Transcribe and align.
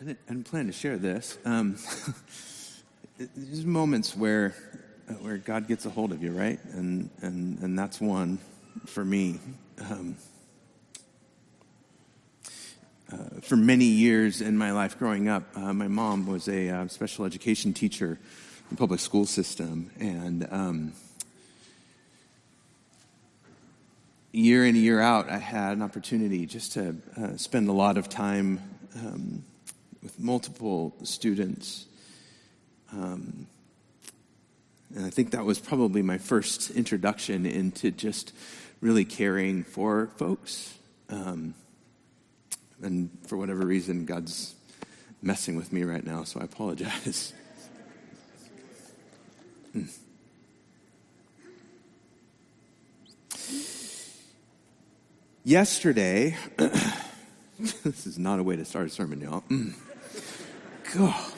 I 0.00 0.04
didn't, 0.06 0.44
plan 0.44 0.66
to 0.66 0.72
share 0.72 0.96
this. 0.96 1.36
Um, 1.44 1.76
there's 3.18 3.66
moments 3.66 4.16
where 4.16 4.54
where 5.20 5.36
God 5.36 5.68
gets 5.68 5.84
a 5.84 5.90
hold 5.90 6.12
of 6.12 6.22
you, 6.22 6.32
right? 6.32 6.58
And 6.72 7.10
and 7.20 7.58
and 7.58 7.78
that's 7.78 8.00
one 8.00 8.38
for 8.86 9.04
me. 9.04 9.40
Um, 9.78 10.16
uh, 13.12 13.40
for 13.42 13.56
many 13.56 13.84
years 13.84 14.40
in 14.40 14.56
my 14.56 14.72
life 14.72 14.98
growing 14.98 15.28
up, 15.28 15.42
uh, 15.54 15.74
my 15.74 15.88
mom 15.88 16.26
was 16.26 16.48
a 16.48 16.70
uh, 16.70 16.88
special 16.88 17.26
education 17.26 17.74
teacher 17.74 18.12
in 18.12 18.70
the 18.70 18.76
public 18.76 19.00
school 19.00 19.26
system, 19.26 19.90
and 20.00 20.48
um, 20.50 20.92
year 24.32 24.64
in 24.64 24.76
year 24.76 25.00
out, 25.00 25.28
I 25.28 25.36
had 25.36 25.76
an 25.76 25.82
opportunity 25.82 26.46
just 26.46 26.72
to 26.72 26.96
uh, 27.18 27.36
spend 27.36 27.68
a 27.68 27.72
lot 27.72 27.98
of 27.98 28.08
time 28.08 28.62
um, 28.96 29.44
with 30.02 30.18
multiple 30.18 30.94
students. 31.02 31.86
Um, 32.92 33.46
and 34.94 35.06
I 35.06 35.10
think 35.10 35.30
that 35.32 35.44
was 35.44 35.58
probably 35.58 36.02
my 36.02 36.18
first 36.18 36.70
introduction 36.70 37.46
into 37.46 37.90
just 37.90 38.32
really 38.80 39.04
caring 39.04 39.62
for 39.62 40.10
folks. 40.16 40.74
Um, 41.08 41.54
and 42.82 43.10
for 43.26 43.36
whatever 43.36 43.66
reason, 43.66 44.06
God's 44.06 44.54
messing 45.22 45.54
with 45.56 45.72
me 45.72 45.84
right 45.84 46.04
now, 46.04 46.24
so 46.24 46.40
I 46.40 46.44
apologize. 46.44 47.32
Yesterday, 55.44 56.36
this 57.58 58.06
is 58.06 58.18
not 58.18 58.38
a 58.38 58.42
way 58.42 58.56
to 58.56 58.64
start 58.64 58.86
a 58.86 58.90
sermon, 58.90 59.20
y'all. 59.20 59.44
God. 60.94 61.32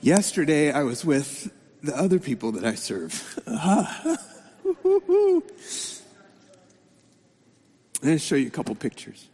Yesterday, 0.00 0.70
I 0.70 0.84
was 0.84 1.04
with 1.04 1.50
the 1.82 1.96
other 1.96 2.20
people 2.20 2.52
that 2.52 2.64
I 2.64 2.76
serve. 2.76 3.40
I'm 3.46 4.16
going 4.64 5.42
to 8.02 8.18
show 8.18 8.36
you 8.36 8.46
a 8.46 8.50
couple 8.50 8.74
pictures. 8.76 9.28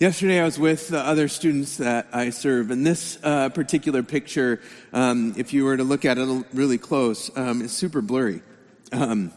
Yesterday, 0.00 0.40
I 0.40 0.44
was 0.44 0.58
with 0.58 0.88
the 0.88 1.00
other 1.00 1.28
students 1.28 1.76
that 1.78 2.08
I 2.12 2.30
serve, 2.30 2.70
and 2.70 2.86
this 2.86 3.18
uh, 3.22 3.50
particular 3.50 4.02
picture, 4.02 4.60
um, 4.92 5.34
if 5.36 5.52
you 5.52 5.64
were 5.64 5.76
to 5.76 5.84
look 5.84 6.04
at 6.04 6.18
it 6.18 6.46
really 6.52 6.78
close, 6.78 7.30
um, 7.36 7.60
is 7.62 7.72
super 7.72 8.00
blurry. 8.00 8.42
Um, 8.94 9.32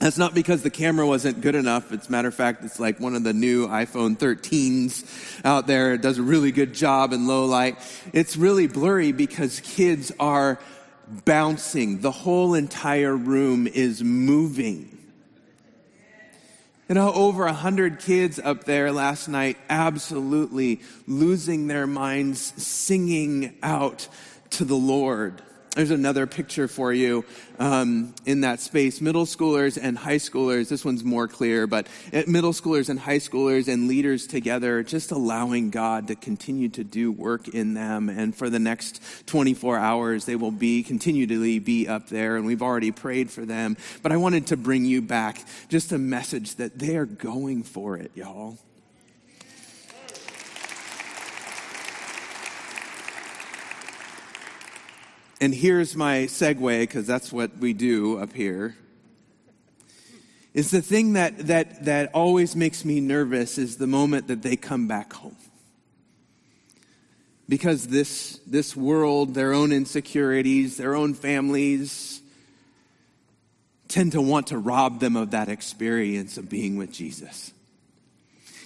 that's 0.00 0.18
not 0.18 0.34
because 0.34 0.62
the 0.62 0.70
camera 0.70 1.06
wasn't 1.06 1.40
good 1.40 1.54
enough. 1.54 1.92
As 1.92 2.08
a 2.08 2.10
matter 2.10 2.26
of 2.26 2.34
fact, 2.34 2.64
it's 2.64 2.80
like 2.80 2.98
one 2.98 3.14
of 3.14 3.22
the 3.22 3.32
new 3.32 3.68
iPhone 3.68 4.18
13s 4.18 5.40
out 5.44 5.68
there. 5.68 5.94
It 5.94 6.02
does 6.02 6.18
a 6.18 6.22
really 6.22 6.50
good 6.50 6.74
job 6.74 7.12
in 7.12 7.28
low 7.28 7.44
light. 7.44 7.78
It's 8.12 8.36
really 8.36 8.66
blurry 8.66 9.12
because 9.12 9.60
kids 9.60 10.10
are 10.18 10.58
bouncing. 11.24 12.00
The 12.00 12.10
whole 12.10 12.54
entire 12.54 13.16
room 13.16 13.68
is 13.68 14.02
moving. 14.02 14.98
You 16.88 16.96
know, 16.96 17.12
over 17.12 17.46
a 17.46 17.52
hundred 17.52 18.00
kids 18.00 18.40
up 18.40 18.64
there 18.64 18.90
last 18.90 19.28
night 19.28 19.58
absolutely 19.68 20.80
losing 21.06 21.68
their 21.68 21.86
minds, 21.86 22.40
singing 22.60 23.56
out 23.62 24.08
to 24.50 24.64
the 24.64 24.76
Lord. 24.76 25.40
There's 25.76 25.90
another 25.90 26.26
picture 26.26 26.68
for 26.68 26.90
you 26.90 27.26
um, 27.58 28.14
in 28.24 28.40
that 28.40 28.60
space. 28.60 29.02
Middle 29.02 29.26
schoolers 29.26 29.78
and 29.80 29.98
high 29.98 30.16
schoolers, 30.16 30.70
this 30.70 30.86
one's 30.86 31.04
more 31.04 31.28
clear, 31.28 31.66
but 31.66 31.86
middle 32.26 32.54
schoolers 32.54 32.88
and 32.88 32.98
high 32.98 33.18
schoolers 33.18 33.70
and 33.70 33.86
leaders 33.86 34.26
together, 34.26 34.82
just 34.82 35.10
allowing 35.10 35.68
God 35.68 36.08
to 36.08 36.14
continue 36.14 36.70
to 36.70 36.82
do 36.82 37.12
work 37.12 37.48
in 37.48 37.74
them. 37.74 38.08
And 38.08 38.34
for 38.34 38.48
the 38.48 38.58
next 38.58 39.02
24 39.26 39.76
hours, 39.76 40.24
they 40.24 40.34
will 40.34 40.50
be 40.50 40.82
continually 40.82 41.58
be 41.58 41.86
up 41.86 42.08
there. 42.08 42.36
And 42.36 42.46
we've 42.46 42.62
already 42.62 42.90
prayed 42.90 43.30
for 43.30 43.44
them. 43.44 43.76
But 44.02 44.12
I 44.12 44.16
wanted 44.16 44.46
to 44.46 44.56
bring 44.56 44.86
you 44.86 45.02
back 45.02 45.44
just 45.68 45.92
a 45.92 45.98
message 45.98 46.54
that 46.54 46.78
they 46.78 46.96
are 46.96 47.04
going 47.04 47.64
for 47.64 47.98
it, 47.98 48.12
y'all. 48.14 48.56
And 55.40 55.54
here's 55.54 55.94
my 55.94 56.20
segue, 56.20 56.80
because 56.80 57.06
that's 57.06 57.30
what 57.30 57.58
we 57.58 57.72
do 57.72 58.18
up 58.18 58.32
here. 58.32 58.76
Is 60.54 60.70
the 60.70 60.80
thing 60.80 61.12
that, 61.12 61.36
that, 61.48 61.84
that 61.84 62.10
always 62.14 62.56
makes 62.56 62.84
me 62.84 63.00
nervous 63.00 63.58
is 63.58 63.76
the 63.76 63.86
moment 63.86 64.28
that 64.28 64.40
they 64.40 64.56
come 64.56 64.88
back 64.88 65.12
home. 65.12 65.36
Because 67.48 67.88
this, 67.88 68.40
this 68.46 68.74
world, 68.74 69.34
their 69.34 69.52
own 69.52 69.70
insecurities, 69.70 70.78
their 70.78 70.96
own 70.96 71.12
families, 71.12 72.22
tend 73.88 74.12
to 74.12 74.22
want 74.22 74.46
to 74.48 74.58
rob 74.58 75.00
them 75.00 75.14
of 75.14 75.32
that 75.32 75.48
experience 75.50 76.38
of 76.38 76.48
being 76.48 76.76
with 76.76 76.90
Jesus. 76.90 77.52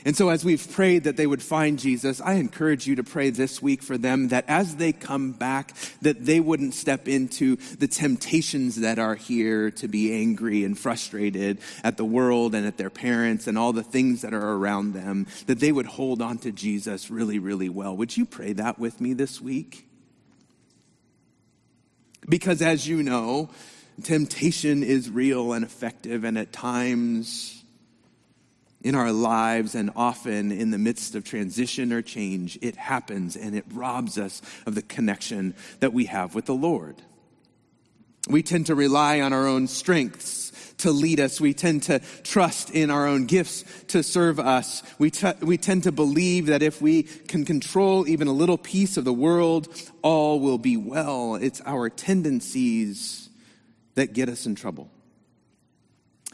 And 0.05 0.17
so, 0.17 0.31
as 0.31 0.45
we've 0.45 0.71
prayed 0.73 1.05
that 1.05 1.17
they 1.17 1.27
would 1.27 1.43
find 1.43 1.79
Jesus, 1.79 2.21
I 2.21 2.35
encourage 2.35 2.87
you 2.87 2.97
to 2.97 3.05
pray 3.05 3.31
this 3.31 3.61
week 3.61 3.83
for 3.83 3.99
them 3.99 4.29
that 4.29 4.45
as 4.49 4.77
they 4.77 4.93
come 4.93 5.33
back, 5.33 5.75
that 6.03 6.25
they 6.25 6.41
wouldn't 6.41 6.75
step 6.75 7.09
into 7.09 7.57
the 7.79 7.89
temptations 7.89 8.77
that 8.77 8.99
are 8.99 9.15
here 9.15 9.71
to 9.73 9.89
be 9.89 10.15
angry 10.15 10.65
and 10.65 10.79
frustrated 10.79 11.59
at 11.85 11.97
the 11.97 12.05
world 12.05 12.55
and 12.55 12.67
at 12.67 12.79
their 12.79 12.91
parents 12.91 13.47
and 13.47 13.59
all 13.59 13.73
the 13.73 13.83
things 13.83 14.23
that 14.23 14.33
are 14.33 14.53
around 14.55 14.95
them, 14.95 15.27
that 15.47 15.61
they 15.61 15.73
would 15.73 15.87
hold 15.87 16.23
on 16.23 16.39
to 16.39 16.53
Jesus 16.53 17.11
really, 17.11 17.39
really 17.39 17.69
well. 17.69 17.97
Would 17.97 18.17
you 18.17 18.25
pray 18.25 18.55
that 18.55 18.79
with 18.79 19.01
me 19.01 19.13
this 19.13 19.41
week? 19.41 19.87
Because, 22.29 22.63
as 22.63 22.87
you 22.87 23.03
know, 23.03 23.51
temptation 24.03 24.83
is 24.83 25.11
real 25.11 25.53
and 25.53 25.65
effective, 25.65 26.25
and 26.25 26.39
at 26.39 26.53
times, 26.53 27.60
in 28.83 28.95
our 28.95 29.13
lives 29.13 29.75
and 29.75 29.91
often 29.95 30.53
in 30.53 30.71
the 30.71 30.79
midst 30.79 31.15
of 31.15 31.25
transition 31.25 31.93
or 31.93 32.03
change, 32.03 32.59
it 32.63 32.77
happens 32.77 33.37
and 33.37 33.55
it 33.55 33.65
robs 33.73 34.19
us 34.19 34.41
of 34.67 34.75
the 34.75 34.83
connection 34.83 35.55
that 35.81 35.93
we 35.93 36.07
have 36.07 36.35
with 36.35 36.47
the 36.47 36.55
Lord. 36.55 36.97
We 38.29 38.43
tend 38.43 38.67
to 38.67 38.75
rely 38.75 39.21
on 39.21 39.33
our 39.33 39.47
own 39.47 39.67
strengths 39.67 40.53
to 40.79 40.91
lead 40.91 41.21
us. 41.21 41.41
We 41.41 41.55
tend 41.55 41.85
to 41.85 42.01
trust 42.23 42.71
in 42.71 42.91
our 42.91 43.07
own 43.07 43.27
gifts 43.27 43.65
to 43.89 44.03
serve 44.03 44.39
us. 44.39 44.83
We, 44.99 45.11
t- 45.11 45.33
we 45.41 45.57
tend 45.57 45.85
to 45.85 45.93
believe 45.93 46.47
that 46.47 46.63
if 46.63 46.83
we 46.83 47.05
can 47.05 47.45
control 47.45 48.07
even 48.09 48.29
a 48.29 48.33
little 48.33 48.59
piece 48.59 48.97
of 48.97 49.05
the 49.05 49.13
world, 49.13 49.69
all 50.03 50.41
will 50.41 50.59
be 50.59 50.77
well. 50.77 51.35
It's 51.35 51.63
our 51.65 51.89
tendencies 51.89 53.29
that 53.95 54.13
get 54.13 54.29
us 54.29 54.47
in 54.47 54.55
trouble 54.55 54.91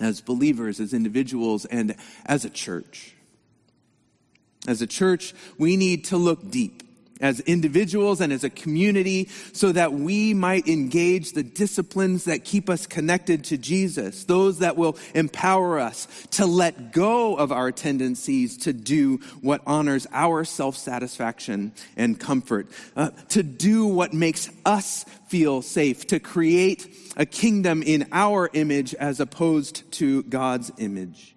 as 0.01 0.21
believers, 0.21 0.81
as 0.81 0.93
individuals, 0.93 1.65
and 1.65 1.97
as 2.25 2.45
a 2.45 2.51
church. 2.51 3.15
As 4.67 4.83
a 4.83 4.87
church, 4.87 5.34
we 5.59 5.77
need 5.77 6.05
to 6.07 6.17
look 6.17 6.51
deep 6.51 6.83
as 7.21 7.41
individuals 7.41 8.21
and 8.21 8.32
as 8.32 8.44
a 8.44 8.50
community 8.50 9.28
so 9.53 9.72
that 9.72 9.93
we 9.93 10.34
might 10.34 10.69
engage 10.69 11.32
the 11.32 11.43
disciplines 11.43 12.25
that 12.25 12.44
keep 12.44 12.69
us 12.69 12.87
connected 12.87 13.44
to 13.44 13.56
Jesus, 13.56 14.25
those 14.25 14.59
that 14.59 14.77
will 14.77 14.97
empower 15.15 15.78
us 15.78 16.06
to 16.32 16.47
let 16.47 16.93
go 16.93 17.37
of 17.37 17.53
our 17.53 17.72
tendencies 17.72 18.56
to 18.59 18.72
do 18.72 19.19
what 19.41 19.62
honors 19.66 20.06
our 20.12 20.44
self 20.44 20.76
satisfaction 20.76 21.72
and 21.97 22.21
comfort, 22.21 22.69
uh, 22.97 23.10
to 23.28 23.43
do 23.43 23.87
what 23.87 24.12
makes 24.12 24.50
us 24.64 25.05
feel 25.29 25.62
safe, 25.62 26.06
to 26.06 26.20
create 26.20 26.87
a 27.17 27.26
kingdom 27.26 27.82
in 27.82 28.06
our 28.12 28.50
image 28.52 28.94
as 28.94 29.20
opposed 29.20 29.91
to 29.93 30.23
God's 30.25 30.70
image. 30.79 31.35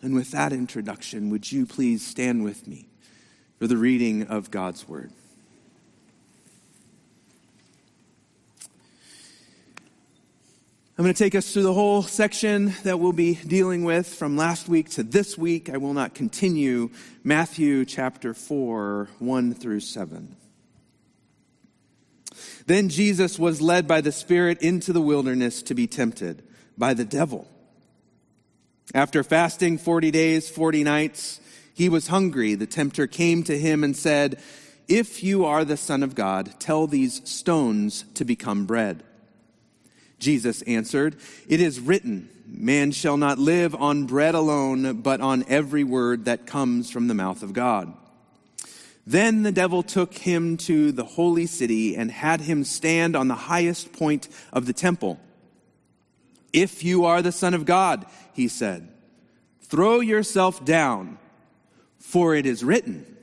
And 0.00 0.14
with 0.14 0.30
that 0.30 0.52
introduction, 0.52 1.28
would 1.30 1.50
you 1.50 1.66
please 1.66 2.06
stand 2.06 2.44
with 2.44 2.68
me 2.68 2.87
for 3.58 3.66
the 3.66 3.76
reading 3.76 4.28
of 4.28 4.50
God's 4.50 4.88
Word? 4.88 5.10
I'm 10.98 11.04
going 11.04 11.14
to 11.14 11.24
take 11.24 11.36
us 11.36 11.52
through 11.52 11.62
the 11.62 11.72
whole 11.72 12.02
section 12.02 12.74
that 12.82 12.98
we'll 12.98 13.12
be 13.12 13.36
dealing 13.36 13.84
with 13.84 14.12
from 14.12 14.36
last 14.36 14.68
week 14.68 14.90
to 14.90 15.04
this 15.04 15.38
week. 15.38 15.70
I 15.70 15.76
will 15.76 15.94
not 15.94 16.12
continue 16.12 16.90
Matthew 17.22 17.84
chapter 17.84 18.34
4, 18.34 19.08
1 19.20 19.54
through 19.54 19.78
7. 19.78 20.34
Then 22.66 22.88
Jesus 22.88 23.38
was 23.38 23.62
led 23.62 23.86
by 23.86 24.00
the 24.00 24.10
Spirit 24.10 24.60
into 24.60 24.92
the 24.92 25.00
wilderness 25.00 25.62
to 25.62 25.74
be 25.74 25.86
tempted 25.86 26.42
by 26.76 26.94
the 26.94 27.04
devil. 27.04 27.46
After 28.92 29.22
fasting 29.22 29.78
40 29.78 30.10
days, 30.10 30.50
40 30.50 30.82
nights, 30.82 31.40
he 31.78 31.88
was 31.88 32.08
hungry. 32.08 32.56
The 32.56 32.66
tempter 32.66 33.06
came 33.06 33.44
to 33.44 33.56
him 33.56 33.84
and 33.84 33.96
said, 33.96 34.42
If 34.88 35.22
you 35.22 35.44
are 35.44 35.64
the 35.64 35.76
Son 35.76 36.02
of 36.02 36.16
God, 36.16 36.58
tell 36.58 36.88
these 36.88 37.22
stones 37.30 38.04
to 38.14 38.24
become 38.24 38.66
bread. 38.66 39.04
Jesus 40.18 40.62
answered, 40.62 41.14
It 41.46 41.60
is 41.60 41.78
written, 41.78 42.30
Man 42.48 42.90
shall 42.90 43.16
not 43.16 43.38
live 43.38 43.76
on 43.76 44.06
bread 44.06 44.34
alone, 44.34 45.02
but 45.02 45.20
on 45.20 45.44
every 45.46 45.84
word 45.84 46.24
that 46.24 46.48
comes 46.48 46.90
from 46.90 47.06
the 47.06 47.14
mouth 47.14 47.44
of 47.44 47.52
God. 47.52 47.94
Then 49.06 49.44
the 49.44 49.52
devil 49.52 49.84
took 49.84 50.14
him 50.14 50.56
to 50.56 50.90
the 50.90 51.04
holy 51.04 51.46
city 51.46 51.94
and 51.94 52.10
had 52.10 52.40
him 52.40 52.64
stand 52.64 53.14
on 53.14 53.28
the 53.28 53.36
highest 53.36 53.92
point 53.92 54.28
of 54.52 54.66
the 54.66 54.72
temple. 54.72 55.20
If 56.52 56.82
you 56.82 57.04
are 57.04 57.22
the 57.22 57.30
Son 57.30 57.54
of 57.54 57.64
God, 57.64 58.04
he 58.34 58.48
said, 58.48 58.88
throw 59.62 60.00
yourself 60.00 60.64
down, 60.64 61.18
for 61.98 62.34
it 62.34 62.46
is 62.46 62.64
written, 62.64 63.16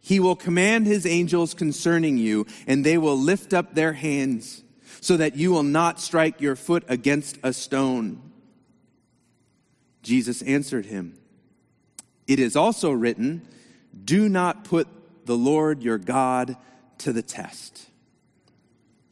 He 0.00 0.20
will 0.20 0.36
command 0.36 0.86
His 0.86 1.06
angels 1.06 1.54
concerning 1.54 2.18
you, 2.18 2.46
and 2.66 2.84
they 2.84 2.98
will 2.98 3.18
lift 3.18 3.52
up 3.52 3.74
their 3.74 3.92
hands 3.92 4.62
so 5.02 5.16
that 5.16 5.36
you 5.36 5.50
will 5.50 5.64
not 5.64 6.00
strike 6.00 6.40
your 6.40 6.54
foot 6.54 6.84
against 6.88 7.36
a 7.42 7.52
stone. 7.52 8.22
Jesus 10.02 10.42
answered 10.42 10.86
him, 10.86 11.18
It 12.26 12.38
is 12.38 12.56
also 12.56 12.92
written, 12.92 13.46
Do 14.04 14.28
not 14.28 14.64
put 14.64 14.86
the 15.26 15.36
Lord 15.36 15.82
your 15.82 15.98
God 15.98 16.56
to 16.98 17.12
the 17.12 17.22
test. 17.22 17.88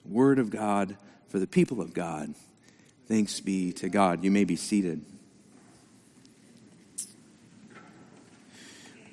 Word 0.05 0.39
of 0.39 0.51
God 0.51 0.97
for 1.29 1.39
the 1.41 1.47
people 1.47 1.81
of 1.81 1.93
God. 1.93 2.35
Thanks 3.07 3.41
be 3.41 3.73
to 3.75 3.89
God. 3.89 4.23
You 4.23 4.31
may 4.31 4.45
be 4.45 4.57
seated. 4.57 5.05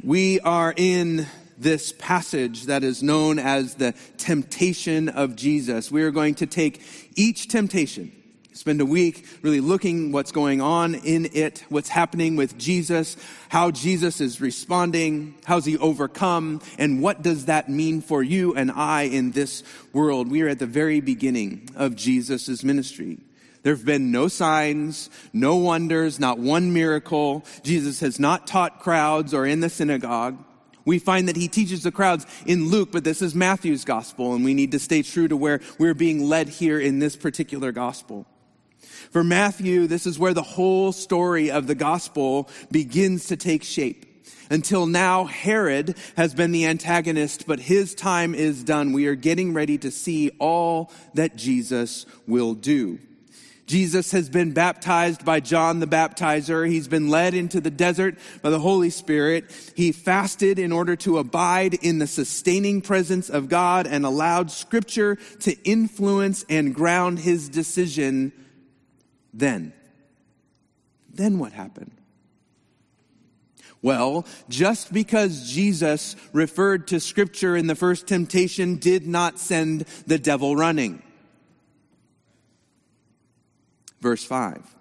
We 0.03 0.39
are 0.41 0.73
in 0.77 1.25
this 1.57 1.91
passage 1.91 2.65
that 2.65 2.83
is 2.83 3.01
known 3.01 3.39
as 3.39 3.75
the 3.75 3.95
temptation 4.17 5.09
of 5.09 5.35
Jesus. 5.35 5.91
We 5.91 6.03
are 6.03 6.11
going 6.11 6.35
to 6.35 6.45
take 6.45 6.81
each 7.15 7.47
temptation, 7.47 8.11
spend 8.53 8.79
a 8.79 8.85
week 8.85 9.25
really 9.41 9.59
looking 9.59 10.11
what's 10.11 10.31
going 10.31 10.61
on 10.61 10.93
in 10.93 11.29
it, 11.33 11.65
what's 11.69 11.89
happening 11.89 12.35
with 12.35 12.59
Jesus, 12.59 13.17
how 13.49 13.71
Jesus 13.71 14.21
is 14.21 14.39
responding, 14.39 15.33
how's 15.45 15.65
he 15.65 15.79
overcome, 15.79 16.61
and 16.77 17.01
what 17.01 17.23
does 17.23 17.45
that 17.45 17.67
mean 17.67 18.01
for 18.01 18.21
you 18.21 18.53
and 18.53 18.69
I 18.71 19.03
in 19.03 19.31
this 19.31 19.63
world. 19.93 20.29
We 20.29 20.43
are 20.43 20.49
at 20.49 20.59
the 20.59 20.67
very 20.67 21.01
beginning 21.01 21.69
of 21.75 21.95
Jesus' 21.95 22.63
ministry. 22.63 23.17
There 23.67 23.75
have 23.75 23.83
been 23.83 24.13
no 24.13 24.29
signs, 24.29 25.09
no 25.33 25.57
wonders, 25.57 26.21
not 26.21 26.39
one 26.39 26.71
miracle. 26.71 27.43
Jesus 27.63 27.99
has 27.99 28.17
not 28.17 28.47
taught 28.47 28.79
crowds 28.79 29.33
or 29.33 29.45
in 29.45 29.59
the 29.59 29.69
synagogue. 29.69 30.41
We 30.85 30.99
find 30.99 31.27
that 31.27 31.35
he 31.35 31.49
teaches 31.49 31.83
the 31.83 31.91
crowds 31.91 32.25
in 32.45 32.69
Luke, 32.69 32.93
but 32.93 33.03
this 33.03 33.21
is 33.21 33.35
Matthew's 33.35 33.83
gospel, 33.83 34.33
and 34.33 34.45
we 34.45 34.53
need 34.53 34.71
to 34.71 34.79
stay 34.79 35.01
true 35.01 35.27
to 35.27 35.35
where 35.35 35.59
we're 35.77 35.93
being 35.93 36.29
led 36.29 36.47
here 36.47 36.79
in 36.79 36.99
this 36.99 37.17
particular 37.17 37.73
gospel. 37.73 38.25
For 39.11 39.21
Matthew, 39.21 39.85
this 39.85 40.07
is 40.07 40.17
where 40.17 40.33
the 40.33 40.41
whole 40.43 40.93
story 40.93 41.51
of 41.51 41.67
the 41.67 41.75
gospel 41.75 42.47
begins 42.71 43.25
to 43.25 43.35
take 43.35 43.65
shape. 43.65 44.05
Until 44.49 44.85
now, 44.85 45.25
Herod 45.25 45.97
has 46.15 46.33
been 46.33 46.53
the 46.53 46.67
antagonist, 46.67 47.45
but 47.45 47.59
his 47.59 47.93
time 47.93 48.33
is 48.33 48.63
done. 48.63 48.93
We 48.93 49.07
are 49.07 49.15
getting 49.15 49.53
ready 49.53 49.77
to 49.79 49.91
see 49.91 50.31
all 50.39 50.89
that 51.15 51.35
Jesus 51.35 52.05
will 52.25 52.53
do. 52.53 52.99
Jesus 53.67 54.11
has 54.11 54.29
been 54.29 54.53
baptized 54.53 55.25
by 55.25 55.41
John 55.41 55.81
the 55.81 55.87
baptizer. 55.87 56.67
He's 56.67 56.87
been 56.87 57.09
led 57.09 57.33
into 57.33 57.59
the 57.59 57.69
desert 57.69 58.17
by 58.41 58.49
the 58.49 58.59
Holy 58.59 58.89
Spirit. 58.89 59.51
He 59.75 59.91
fasted 59.91 60.57
in 60.57 60.71
order 60.71 60.95
to 60.97 61.17
abide 61.17 61.73
in 61.73 61.99
the 61.99 62.07
sustaining 62.07 62.81
presence 62.81 63.29
of 63.29 63.49
God 63.49 63.85
and 63.85 64.05
allowed 64.05 64.51
scripture 64.51 65.17
to 65.41 65.53
influence 65.63 66.45
and 66.49 66.73
ground 66.73 67.19
his 67.19 67.49
decision 67.49 68.31
then. 69.33 69.73
Then 71.13 71.37
what 71.37 71.51
happened? 71.51 71.91
Well, 73.81 74.25
just 74.47 74.93
because 74.93 75.51
Jesus 75.51 76.15
referred 76.31 76.87
to 76.87 76.99
scripture 77.01 77.55
in 77.57 77.67
the 77.67 77.75
first 77.75 78.07
temptation 78.07 78.77
did 78.77 79.05
not 79.05 79.39
send 79.39 79.81
the 80.07 80.17
devil 80.17 80.55
running. 80.55 81.03
Verse 84.01 84.23
5. 84.23 84.75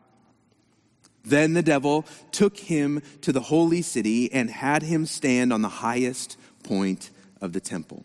Then 1.24 1.54
the 1.54 1.62
devil 1.62 2.06
took 2.30 2.56
him 2.56 3.02
to 3.22 3.32
the 3.32 3.40
holy 3.40 3.82
city 3.82 4.32
and 4.32 4.48
had 4.48 4.82
him 4.82 5.06
stand 5.06 5.52
on 5.52 5.62
the 5.62 5.68
highest 5.68 6.38
point 6.62 7.10
of 7.40 7.52
the 7.52 7.60
temple. 7.60 8.04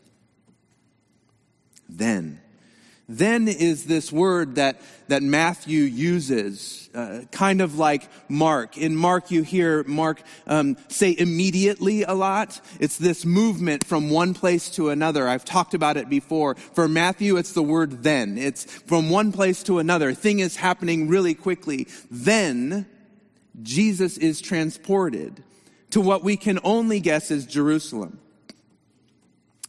Then 1.87 2.41
then 3.11 3.47
is 3.47 3.85
this 3.85 4.11
word 4.11 4.55
that, 4.55 4.79
that 5.09 5.21
Matthew 5.21 5.83
uses, 5.83 6.89
uh, 6.95 7.21
kind 7.31 7.59
of 7.61 7.77
like 7.77 8.07
Mark. 8.29 8.77
In 8.77 8.95
Mark, 8.95 9.31
you 9.31 9.43
hear 9.43 9.83
Mark 9.83 10.21
um, 10.47 10.77
say 10.87 11.13
immediately 11.17 12.03
a 12.03 12.13
lot. 12.13 12.61
It's 12.79 12.97
this 12.97 13.25
movement 13.25 13.85
from 13.85 14.09
one 14.09 14.33
place 14.33 14.69
to 14.71 14.89
another. 14.89 15.27
I've 15.27 15.43
talked 15.43 15.73
about 15.73 15.97
it 15.97 16.09
before. 16.09 16.55
For 16.55 16.87
Matthew, 16.87 17.35
it's 17.35 17.51
the 17.51 17.63
word 17.63 18.03
then. 18.03 18.37
It's 18.37 18.63
from 18.63 19.09
one 19.09 19.31
place 19.31 19.61
to 19.63 19.79
another. 19.79 20.13
Thing 20.13 20.39
is 20.39 20.55
happening 20.55 21.09
really 21.09 21.33
quickly. 21.33 21.87
Then 22.09 22.87
Jesus 23.61 24.17
is 24.17 24.39
transported 24.39 25.43
to 25.89 25.99
what 25.99 26.23
we 26.23 26.37
can 26.37 26.59
only 26.63 26.99
guess 26.99 27.31
is 27.31 27.45
Jerusalem. 27.45 28.19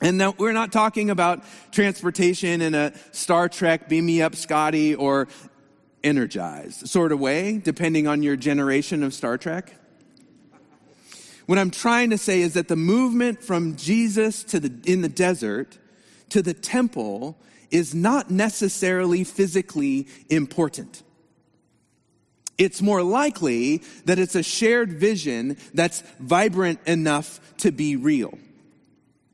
And 0.02 0.19
now 0.19 0.34
we're 0.37 0.52
not 0.52 0.72
talking 0.72 1.10
about 1.10 1.44
transportation 1.70 2.60
in 2.60 2.75
a 2.75 2.93
Star 3.12 3.49
Trek, 3.49 3.88
beam 3.88 4.04
me 4.04 4.20
up, 4.20 4.34
Scotty, 4.34 4.96
or 4.96 5.28
energized 6.02 6.88
sort 6.88 7.12
of 7.12 7.20
way, 7.20 7.58
depending 7.58 8.08
on 8.08 8.20
your 8.25 8.34
generation 8.34 9.04
of 9.04 9.14
Star 9.14 9.38
Trek. 9.38 9.76
What 11.46 11.56
I'm 11.56 11.70
trying 11.70 12.10
to 12.10 12.19
say 12.19 12.40
is 12.40 12.54
that 12.54 12.66
the 12.66 12.75
movement 12.75 13.44
from 13.44 13.76
Jesus 13.76 14.43
to 14.44 14.58
the, 14.58 14.72
in 14.90 15.02
the 15.02 15.08
desert 15.08 15.78
to 16.31 16.43
the 16.43 16.55
temple 16.55 17.38
is 17.70 17.94
not 17.94 18.28
necessarily 18.28 19.22
physically 19.22 20.08
important. 20.28 21.05
It's 22.58 22.82
more 22.82 23.05
likely 23.05 23.82
that 24.05 24.19
it's 24.19 24.34
a 24.34 24.43
shared 24.43 24.93
vision 24.94 25.56
that's 25.75 26.02
vibrant 26.19 26.81
enough 26.87 27.38
to 27.58 27.70
be 27.70 27.94
real. 27.94 28.37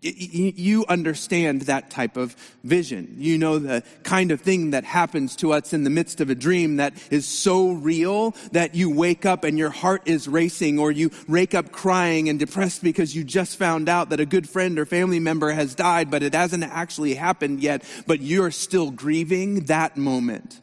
You 0.00 0.84
understand 0.88 1.62
that 1.62 1.90
type 1.90 2.16
of 2.16 2.36
vision. 2.62 3.16
You 3.18 3.36
know 3.36 3.58
the 3.58 3.82
kind 4.04 4.30
of 4.30 4.40
thing 4.40 4.70
that 4.70 4.84
happens 4.84 5.34
to 5.36 5.52
us 5.52 5.72
in 5.72 5.82
the 5.82 5.90
midst 5.90 6.20
of 6.20 6.30
a 6.30 6.36
dream 6.36 6.76
that 6.76 6.94
is 7.10 7.26
so 7.26 7.72
real 7.72 8.30
that 8.52 8.76
you 8.76 8.90
wake 8.90 9.26
up 9.26 9.42
and 9.42 9.58
your 9.58 9.70
heart 9.70 10.02
is 10.06 10.28
racing 10.28 10.78
or 10.78 10.92
you 10.92 11.10
wake 11.26 11.52
up 11.52 11.72
crying 11.72 12.28
and 12.28 12.38
depressed 12.38 12.80
because 12.80 13.16
you 13.16 13.24
just 13.24 13.56
found 13.56 13.88
out 13.88 14.10
that 14.10 14.20
a 14.20 14.26
good 14.26 14.48
friend 14.48 14.78
or 14.78 14.86
family 14.86 15.18
member 15.18 15.50
has 15.50 15.74
died, 15.74 16.12
but 16.12 16.22
it 16.22 16.32
hasn't 16.32 16.62
actually 16.62 17.14
happened 17.14 17.60
yet, 17.60 17.82
but 18.06 18.20
you're 18.20 18.52
still 18.52 18.92
grieving 18.92 19.64
that 19.64 19.96
moment. 19.96 20.60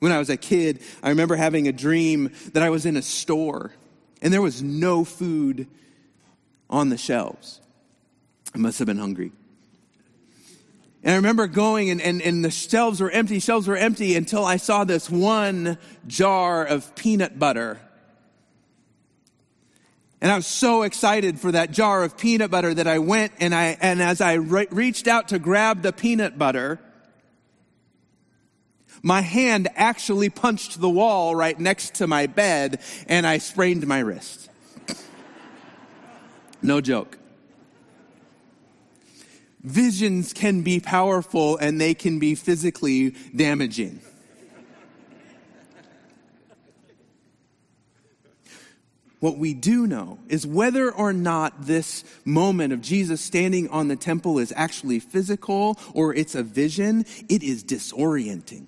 When 0.00 0.12
I 0.12 0.18
was 0.18 0.28
a 0.28 0.36
kid, 0.36 0.82
I 1.02 1.08
remember 1.08 1.36
having 1.36 1.66
a 1.66 1.72
dream 1.72 2.30
that 2.52 2.62
I 2.62 2.68
was 2.68 2.84
in 2.84 2.98
a 2.98 3.02
store 3.02 3.72
and 4.20 4.32
there 4.32 4.42
was 4.42 4.62
no 4.62 5.04
food 5.04 5.66
on 6.68 6.90
the 6.90 6.98
shelves. 6.98 7.60
I 8.54 8.58
must 8.58 8.78
have 8.78 8.86
been 8.86 8.98
hungry. 8.98 9.32
And 11.02 11.12
I 11.12 11.16
remember 11.16 11.46
going 11.46 11.90
and, 11.90 12.00
and, 12.00 12.20
and 12.20 12.44
the 12.44 12.50
shelves 12.50 13.00
were 13.00 13.10
empty, 13.10 13.40
shelves 13.40 13.66
were 13.66 13.76
empty 13.76 14.16
until 14.16 14.44
I 14.44 14.56
saw 14.58 14.84
this 14.84 15.08
one 15.08 15.78
jar 16.06 16.64
of 16.64 16.94
peanut 16.94 17.38
butter. 17.38 17.80
And 20.20 20.30
I 20.30 20.36
was 20.36 20.46
so 20.46 20.82
excited 20.82 21.40
for 21.40 21.52
that 21.52 21.70
jar 21.70 22.02
of 22.02 22.18
peanut 22.18 22.50
butter 22.50 22.74
that 22.74 22.86
I 22.86 22.98
went 22.98 23.32
and 23.40 23.54
I, 23.54 23.78
and 23.80 24.02
as 24.02 24.20
I 24.20 24.34
re- 24.34 24.66
reached 24.70 25.08
out 25.08 25.28
to 25.28 25.38
grab 25.38 25.80
the 25.80 25.92
peanut 25.92 26.36
butter, 26.36 26.78
my 29.02 29.22
hand 29.22 29.68
actually 29.76 30.28
punched 30.28 30.78
the 30.78 30.90
wall 30.90 31.34
right 31.34 31.58
next 31.58 31.94
to 31.96 32.06
my 32.06 32.26
bed 32.26 32.82
and 33.06 33.26
I 33.26 33.38
sprained 33.38 33.86
my 33.86 34.00
wrist. 34.00 34.50
No 36.62 36.82
joke. 36.82 37.16
Visions 39.62 40.32
can 40.32 40.62
be 40.62 40.80
powerful 40.80 41.56
and 41.58 41.80
they 41.80 41.94
can 41.94 42.18
be 42.18 42.34
physically 42.34 43.10
damaging. 43.34 44.00
What 49.20 49.36
we 49.36 49.52
do 49.52 49.86
know 49.86 50.18
is 50.28 50.46
whether 50.46 50.90
or 50.90 51.12
not 51.12 51.66
this 51.66 52.04
moment 52.24 52.72
of 52.72 52.80
Jesus 52.80 53.20
standing 53.20 53.68
on 53.68 53.88
the 53.88 53.96
temple 53.96 54.38
is 54.38 54.50
actually 54.56 54.98
physical 54.98 55.78
or 55.92 56.14
it's 56.14 56.34
a 56.34 56.42
vision, 56.42 57.04
it 57.28 57.42
is 57.42 57.62
disorienting. 57.62 58.66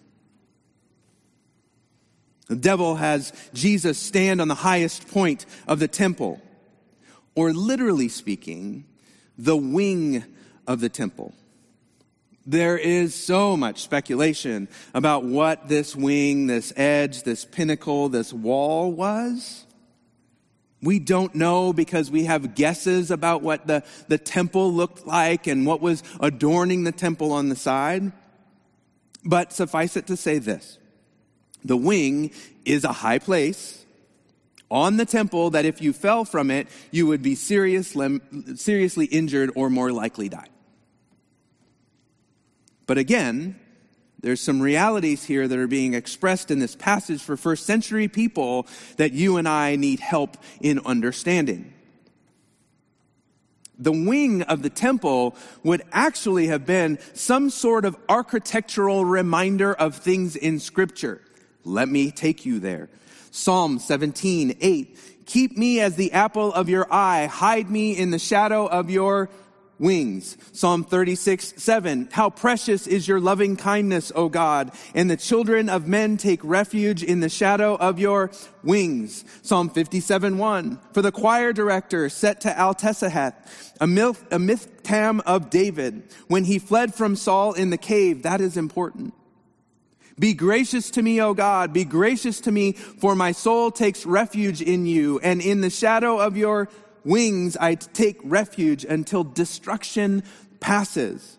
The 2.48 2.56
devil 2.56 2.96
has 2.96 3.32
Jesus 3.54 3.98
stand 3.98 4.42
on 4.42 4.48
the 4.48 4.54
highest 4.54 5.08
point 5.08 5.46
of 5.66 5.78
the 5.78 5.88
temple, 5.88 6.42
or 7.34 7.54
literally 7.54 8.08
speaking, 8.08 8.84
the 9.38 9.56
wing 9.56 10.22
of 10.66 10.80
the 10.80 10.88
temple. 10.88 11.34
There 12.44 12.76
is 12.76 13.14
so 13.14 13.56
much 13.56 13.82
speculation 13.82 14.68
about 14.94 15.24
what 15.24 15.68
this 15.68 15.94
wing, 15.94 16.48
this 16.48 16.72
edge, 16.76 17.22
this 17.22 17.44
pinnacle, 17.44 18.08
this 18.08 18.32
wall 18.32 18.90
was. 18.92 19.64
We 20.82 20.98
don't 20.98 21.36
know 21.36 21.72
because 21.72 22.10
we 22.10 22.24
have 22.24 22.56
guesses 22.56 23.12
about 23.12 23.42
what 23.42 23.68
the, 23.68 23.84
the 24.08 24.18
temple 24.18 24.72
looked 24.72 25.06
like 25.06 25.46
and 25.46 25.64
what 25.64 25.80
was 25.80 26.02
adorning 26.18 26.82
the 26.82 26.90
temple 26.90 27.32
on 27.32 27.48
the 27.48 27.54
side. 27.54 28.10
But 29.24 29.52
suffice 29.52 29.96
it 29.96 30.08
to 30.08 30.16
say 30.16 30.38
this 30.38 30.78
the 31.64 31.76
wing 31.76 32.32
is 32.64 32.82
a 32.82 32.92
high 32.92 33.20
place 33.20 33.81
on 34.72 34.96
the 34.96 35.04
temple 35.04 35.50
that 35.50 35.64
if 35.64 35.82
you 35.82 35.92
fell 35.92 36.24
from 36.24 36.50
it, 36.50 36.66
you 36.90 37.06
would 37.06 37.22
be 37.22 37.34
serious, 37.34 37.94
seriously 38.56 39.04
injured 39.06 39.50
or 39.54 39.70
more 39.70 39.92
likely 39.92 40.28
die. 40.28 40.48
But 42.86 42.98
again, 42.98 43.60
there's 44.22 44.40
some 44.40 44.60
realities 44.60 45.24
here 45.24 45.46
that 45.46 45.58
are 45.58 45.66
being 45.66 45.94
expressed 45.94 46.50
in 46.50 46.58
this 46.58 46.74
passage 46.74 47.20
for 47.22 47.36
first 47.36 47.66
century 47.66 48.08
people 48.08 48.66
that 48.96 49.12
you 49.12 49.36
and 49.36 49.48
I 49.48 49.76
need 49.76 50.00
help 50.00 50.36
in 50.60 50.80
understanding. 50.86 51.74
The 53.78 53.92
wing 53.92 54.42
of 54.42 54.62
the 54.62 54.70
temple 54.70 55.34
would 55.64 55.82
actually 55.90 56.46
have 56.46 56.64
been 56.64 56.98
some 57.14 57.50
sort 57.50 57.84
of 57.84 57.96
architectural 58.08 59.04
reminder 59.04 59.74
of 59.74 59.96
things 59.96 60.36
in 60.36 60.60
scripture. 60.60 61.20
Let 61.64 61.88
me 61.88 62.10
take 62.10 62.46
you 62.46 62.60
there. 62.60 62.88
Psalm 63.32 63.78
17, 63.78 64.58
8. 64.60 64.98
Keep 65.24 65.56
me 65.56 65.80
as 65.80 65.96
the 65.96 66.12
apple 66.12 66.52
of 66.52 66.68
your 66.68 66.86
eye. 66.92 67.26
Hide 67.26 67.70
me 67.70 67.96
in 67.96 68.10
the 68.10 68.18
shadow 68.18 68.66
of 68.66 68.90
your 68.90 69.30
wings. 69.78 70.36
Psalm 70.52 70.84
36, 70.84 71.54
7. 71.56 72.10
How 72.12 72.28
precious 72.28 72.86
is 72.86 73.08
your 73.08 73.20
loving 73.20 73.56
kindness, 73.56 74.12
O 74.14 74.28
God, 74.28 74.70
and 74.94 75.10
the 75.10 75.16
children 75.16 75.70
of 75.70 75.88
men 75.88 76.18
take 76.18 76.44
refuge 76.44 77.02
in 77.02 77.20
the 77.20 77.30
shadow 77.30 77.74
of 77.76 77.98
your 77.98 78.30
wings. 78.62 79.24
Psalm 79.40 79.70
57, 79.70 80.36
1. 80.36 80.78
For 80.92 81.00
the 81.00 81.10
choir 81.10 81.54
director 81.54 82.10
set 82.10 82.42
to 82.42 82.50
Altesaheth, 82.50 83.34
a, 83.80 83.86
mith, 83.86 84.22
a 84.30 84.36
mithtam 84.36 85.22
of 85.24 85.48
David, 85.48 86.02
when 86.28 86.44
he 86.44 86.58
fled 86.58 86.94
from 86.94 87.16
Saul 87.16 87.54
in 87.54 87.70
the 87.70 87.78
cave. 87.78 88.24
That 88.24 88.42
is 88.42 88.58
important. 88.58 89.14
Be 90.22 90.34
gracious 90.34 90.92
to 90.92 91.02
me, 91.02 91.20
O 91.20 91.34
God. 91.34 91.72
Be 91.72 91.84
gracious 91.84 92.42
to 92.42 92.52
me, 92.52 92.74
for 92.74 93.16
my 93.16 93.32
soul 93.32 93.72
takes 93.72 94.06
refuge 94.06 94.62
in 94.62 94.86
you, 94.86 95.18
and 95.18 95.40
in 95.40 95.62
the 95.62 95.68
shadow 95.68 96.20
of 96.20 96.36
your 96.36 96.68
wings 97.02 97.56
I 97.56 97.74
take 97.74 98.20
refuge 98.22 98.84
until 98.84 99.24
destruction 99.24 100.22
passes. 100.60 101.38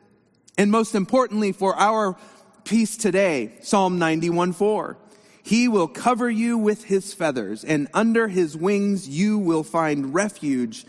And 0.57 0.69
most 0.69 0.95
importantly, 0.95 1.53
for 1.53 1.73
our 1.77 2.17
peace 2.65 2.97
today, 2.97 3.53
Psalm 3.61 3.99
91 3.99 4.51
4. 4.51 4.97
He 5.43 5.69
will 5.69 5.87
cover 5.87 6.29
you 6.29 6.57
with 6.57 6.83
his 6.83 7.13
feathers, 7.13 7.63
and 7.63 7.87
under 7.93 8.27
his 8.27 8.57
wings 8.57 9.07
you 9.07 9.37
will 9.39 9.63
find 9.63 10.13
refuge. 10.13 10.85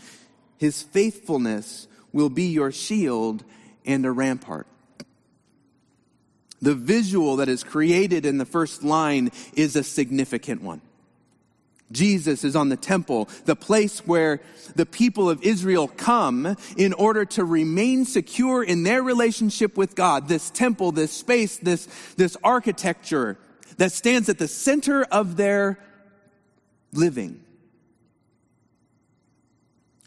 His 0.57 0.83
faithfulness 0.83 1.87
will 2.11 2.29
be 2.29 2.47
your 2.47 2.73
shield 2.73 3.45
and 3.85 4.05
a 4.05 4.11
rampart. 4.11 4.67
The 6.65 6.73
visual 6.73 7.35
that 7.35 7.47
is 7.47 7.63
created 7.63 8.25
in 8.25 8.39
the 8.39 8.45
first 8.45 8.83
line 8.83 9.29
is 9.53 9.75
a 9.75 9.83
significant 9.83 10.63
one. 10.63 10.81
Jesus 11.91 12.43
is 12.43 12.55
on 12.55 12.69
the 12.69 12.75
temple, 12.75 13.29
the 13.45 13.55
place 13.55 13.99
where 13.99 14.41
the 14.75 14.87
people 14.87 15.29
of 15.29 15.43
Israel 15.43 15.87
come 15.87 16.57
in 16.75 16.93
order 16.93 17.23
to 17.23 17.45
remain 17.45 18.03
secure 18.03 18.63
in 18.63 18.81
their 18.81 19.03
relationship 19.03 19.77
with 19.77 19.93
God. 19.93 20.27
This 20.27 20.49
temple, 20.49 20.91
this 20.91 21.11
space, 21.11 21.57
this, 21.57 21.87
this 22.17 22.35
architecture 22.43 23.37
that 23.77 23.91
stands 23.91 24.27
at 24.27 24.39
the 24.39 24.47
center 24.47 25.03
of 25.03 25.37
their 25.37 25.77
living. 26.91 27.43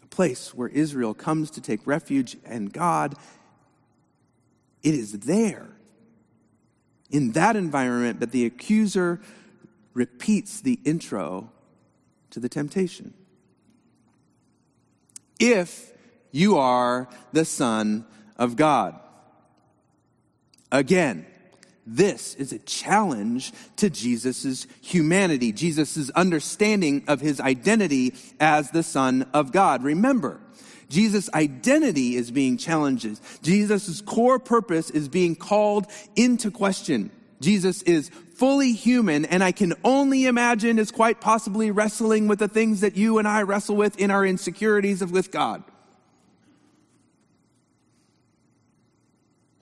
A 0.03 0.07
place 0.07 0.53
where 0.53 0.67
Israel 0.67 1.13
comes 1.13 1.51
to 1.51 1.61
take 1.61 1.87
refuge 1.87 2.35
and 2.43 2.73
God, 2.73 3.15
it 4.83 4.93
is 4.93 5.13
there, 5.19 5.69
in 7.09 7.31
that 7.33 7.55
environment, 7.55 8.19
but 8.19 8.31
the 8.31 8.45
accuser 8.45 9.19
repeats 9.93 10.61
the 10.61 10.79
intro 10.85 11.51
to 12.29 12.39
the 12.39 12.49
temptation. 12.49 13.13
If 15.39 15.93
you 16.31 16.57
are 16.57 17.07
the 17.31 17.45
Son 17.45 18.05
of 18.37 18.55
God. 18.55 18.99
Again, 20.71 21.25
this 21.85 22.35
is 22.35 22.53
a 22.53 22.59
challenge 22.59 23.51
to 23.77 23.89
Jesus' 23.89 24.67
humanity, 24.81 25.51
Jesus' 25.51 26.11
understanding 26.11 27.03
of 27.07 27.19
his 27.19 27.39
identity 27.39 28.13
as 28.39 28.69
the 28.69 28.83
Son 28.83 29.27
of 29.33 29.51
God. 29.51 29.83
Remember, 29.83 30.39
Jesus' 30.89 31.29
identity 31.33 32.15
is 32.15 32.31
being 32.31 32.57
challenged. 32.57 33.19
Jesus' 33.43 34.01
core 34.01 34.39
purpose 34.39 34.89
is 34.89 35.07
being 35.07 35.35
called 35.35 35.85
into 36.15 36.51
question. 36.51 37.11
Jesus 37.39 37.81
is 37.83 38.09
fully 38.33 38.73
human, 38.73 39.25
and 39.25 39.43
I 39.43 39.51
can 39.51 39.73
only 39.83 40.25
imagine 40.25 40.79
is 40.79 40.91
quite 40.91 41.21
possibly 41.21 41.71
wrestling 41.71 42.27
with 42.27 42.39
the 42.39 42.47
things 42.47 42.81
that 42.81 42.97
you 42.97 43.17
and 43.17 43.27
I 43.27 43.43
wrestle 43.43 43.75
with 43.75 43.99
in 43.99 44.11
our 44.11 44.25
insecurities 44.25 45.01
of 45.01 45.11
with 45.11 45.31
God. 45.31 45.63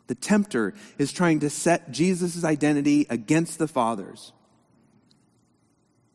The 0.07 0.15
tempter 0.15 0.73
is 0.97 1.11
trying 1.11 1.41
to 1.41 1.49
set 1.49 1.91
Jesus' 1.91 2.43
identity 2.43 3.05
against 3.09 3.59
the 3.59 3.67
Father's. 3.67 4.31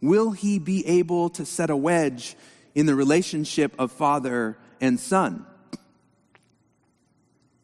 Will 0.00 0.32
he 0.32 0.58
be 0.58 0.86
able 0.86 1.28
to 1.30 1.44
set 1.44 1.68
a 1.68 1.76
wedge 1.76 2.34
in 2.74 2.86
the 2.86 2.94
relationship 2.94 3.74
of 3.78 3.92
Father 3.92 4.56
and 4.82 5.00
Son? 5.00 5.46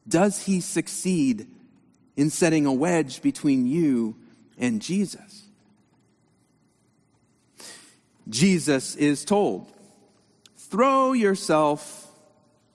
Does 0.09 0.45
he 0.45 0.63
succeed 0.63 1.47
in 2.19 2.31
setting 2.31 2.67
a 2.67 2.73
wedge 2.73 3.23
between 3.23 3.65
you 3.65 4.17
and 4.59 4.83
Jesus. 4.83 5.45
Jesus 8.29 8.97
is 8.97 9.25
told, 9.25 9.73
throw 10.57 11.13
yourself 11.13 12.11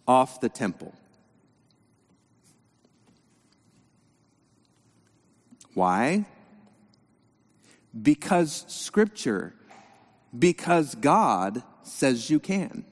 off 0.08 0.40
the 0.40 0.48
temple. 0.48 0.94
Why? 5.74 6.26
Because 8.02 8.64
Scripture, 8.70 9.54
because 10.38 10.96
God 10.96 11.64
says 11.84 12.30
you 12.30 12.40
can. 12.40 12.86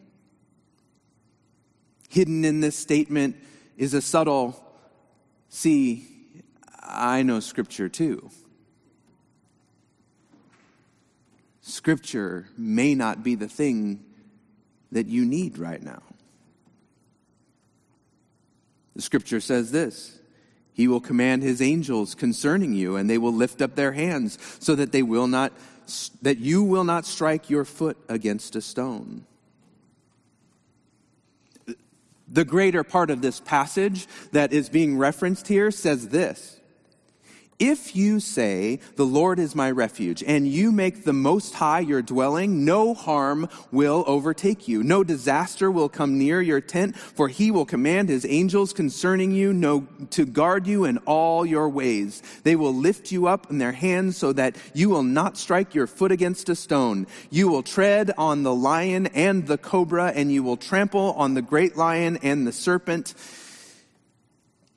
Hidden 2.12 2.44
in 2.44 2.60
this 2.60 2.78
statement 2.78 3.38
is 3.78 3.94
a 3.94 4.02
subtle, 4.02 4.62
see, 5.48 6.10
I 6.78 7.24
know 7.24 7.40
Scripture 7.40 7.88
too. 7.88 8.30
Scripture 11.62 12.50
may 12.58 12.96
not 12.96 13.24
be 13.24 13.36
the 13.36 13.48
thing 13.48 14.04
that 14.92 15.08
you 15.08 15.24
need 15.24 15.58
right 15.58 15.82
now. 15.82 16.04
The 18.98 19.02
Scripture 19.02 19.40
says 19.40 19.72
this 19.72 20.20
He 20.74 20.90
will 20.90 21.00
command 21.00 21.44
His 21.44 21.62
angels 21.62 22.14
concerning 22.14 22.74
you, 22.74 22.98
and 22.98 23.10
they 23.10 23.20
will 23.20 23.34
lift 23.34 23.62
up 23.62 23.76
their 23.76 23.94
hands 23.94 24.38
so 24.60 24.76
that 24.76 24.92
they 24.92 25.02
will 25.02 25.28
not 25.28 25.54
that 26.24 26.40
you 26.40 26.62
will 26.62 26.84
not 26.84 27.06
strike 27.06 27.50
your 27.50 27.64
foot 27.64 27.98
against 28.10 28.58
a 28.58 28.62
stone. 28.62 29.26
The 32.32 32.46
greater 32.46 32.84
part 32.84 33.10
of 33.10 33.22
this 33.22 33.42
passage 33.42 34.08
that 34.32 34.54
is 34.54 34.70
being 34.70 34.98
referenced 34.98 35.50
here 35.50 35.70
says 35.70 36.08
this 36.08 36.61
if 37.62 37.96
you 37.96 38.20
say, 38.20 38.80
The 38.96 39.06
Lord 39.06 39.38
is 39.38 39.56
my 39.56 39.70
refuge, 39.70 40.24
and 40.26 40.48
you 40.48 40.72
make 40.72 41.04
the 41.04 41.14
Most 41.14 41.54
High 41.54 41.82
your 41.82 42.02
dwelling, 42.02 42.66
no 42.66 42.96
harm 42.96 43.48
will 43.72 44.04
overtake 44.08 44.68
you. 44.68 44.82
No 44.82 45.04
disaster 45.04 45.70
will 45.70 45.88
come 45.88 46.18
near 46.18 46.42
your 46.42 46.60
tent, 46.60 46.98
for 46.98 47.28
he 47.28 47.52
will 47.52 47.68
command 47.68 48.10
his 48.10 48.26
angels 48.26 48.74
concerning 48.74 49.30
you 49.32 49.54
no, 49.54 49.88
to 50.10 50.26
guard 50.26 50.66
you 50.66 50.86
in 50.86 50.98
all 51.00 51.46
your 51.46 51.70
ways. 51.70 52.24
They 52.44 52.56
will 52.56 52.74
lift 52.74 53.12
you 53.12 53.28
up 53.28 53.52
in 53.52 53.60
their 53.60 53.74
hands 53.74 54.18
so 54.18 54.34
that 54.34 54.56
you 54.74 54.90
will 54.90 55.04
not 55.04 55.38
strike 55.38 55.76
your 55.76 55.86
foot 55.86 56.12
against 56.12 56.50
a 56.50 56.56
stone. 56.56 57.06
You 57.30 57.48
will 57.48 57.64
tread 57.64 58.12
on 58.18 58.42
the 58.42 58.56
lion 58.56 59.06
and 59.08 59.46
the 59.46 59.60
cobra, 59.60 60.08
and 60.16 60.32
you 60.32 60.42
will 60.42 60.58
trample 60.58 61.14
on 61.14 61.36
the 61.36 61.44
great 61.44 61.78
lion 61.78 62.18
and 62.24 62.48
the 62.48 62.52
serpent. 62.52 63.14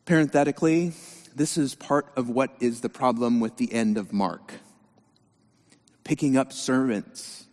Parenthetically, 0.05 0.93
this 1.35 1.59
is 1.59 1.75
part 1.75 2.13
of 2.17 2.29
what 2.29 2.55
is 2.61 2.81
the 2.81 2.89
problem 2.89 3.41
with 3.41 3.57
the 3.57 3.73
end 3.73 3.99
of 3.99 4.13
Mark. 4.13 4.55
Picking 6.05 6.37
up 6.37 6.53
servants. 6.53 7.47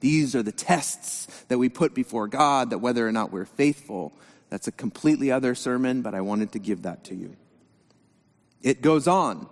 These 0.00 0.34
are 0.34 0.42
the 0.42 0.52
tests 0.52 1.26
that 1.48 1.58
we 1.58 1.68
put 1.68 1.94
before 1.94 2.28
God 2.28 2.70
that 2.70 2.78
whether 2.78 3.06
or 3.06 3.12
not 3.12 3.32
we're 3.32 3.46
faithful, 3.46 4.12
That's 4.50 4.68
a 4.68 4.72
completely 4.72 5.32
other 5.32 5.54
sermon, 5.54 6.02
but 6.02 6.14
I 6.14 6.20
wanted 6.20 6.52
to 6.52 6.58
give 6.58 6.82
that 6.82 7.04
to 7.04 7.14
you. 7.14 7.36
It 8.62 8.82
goes 8.82 9.08
on. 9.08 9.48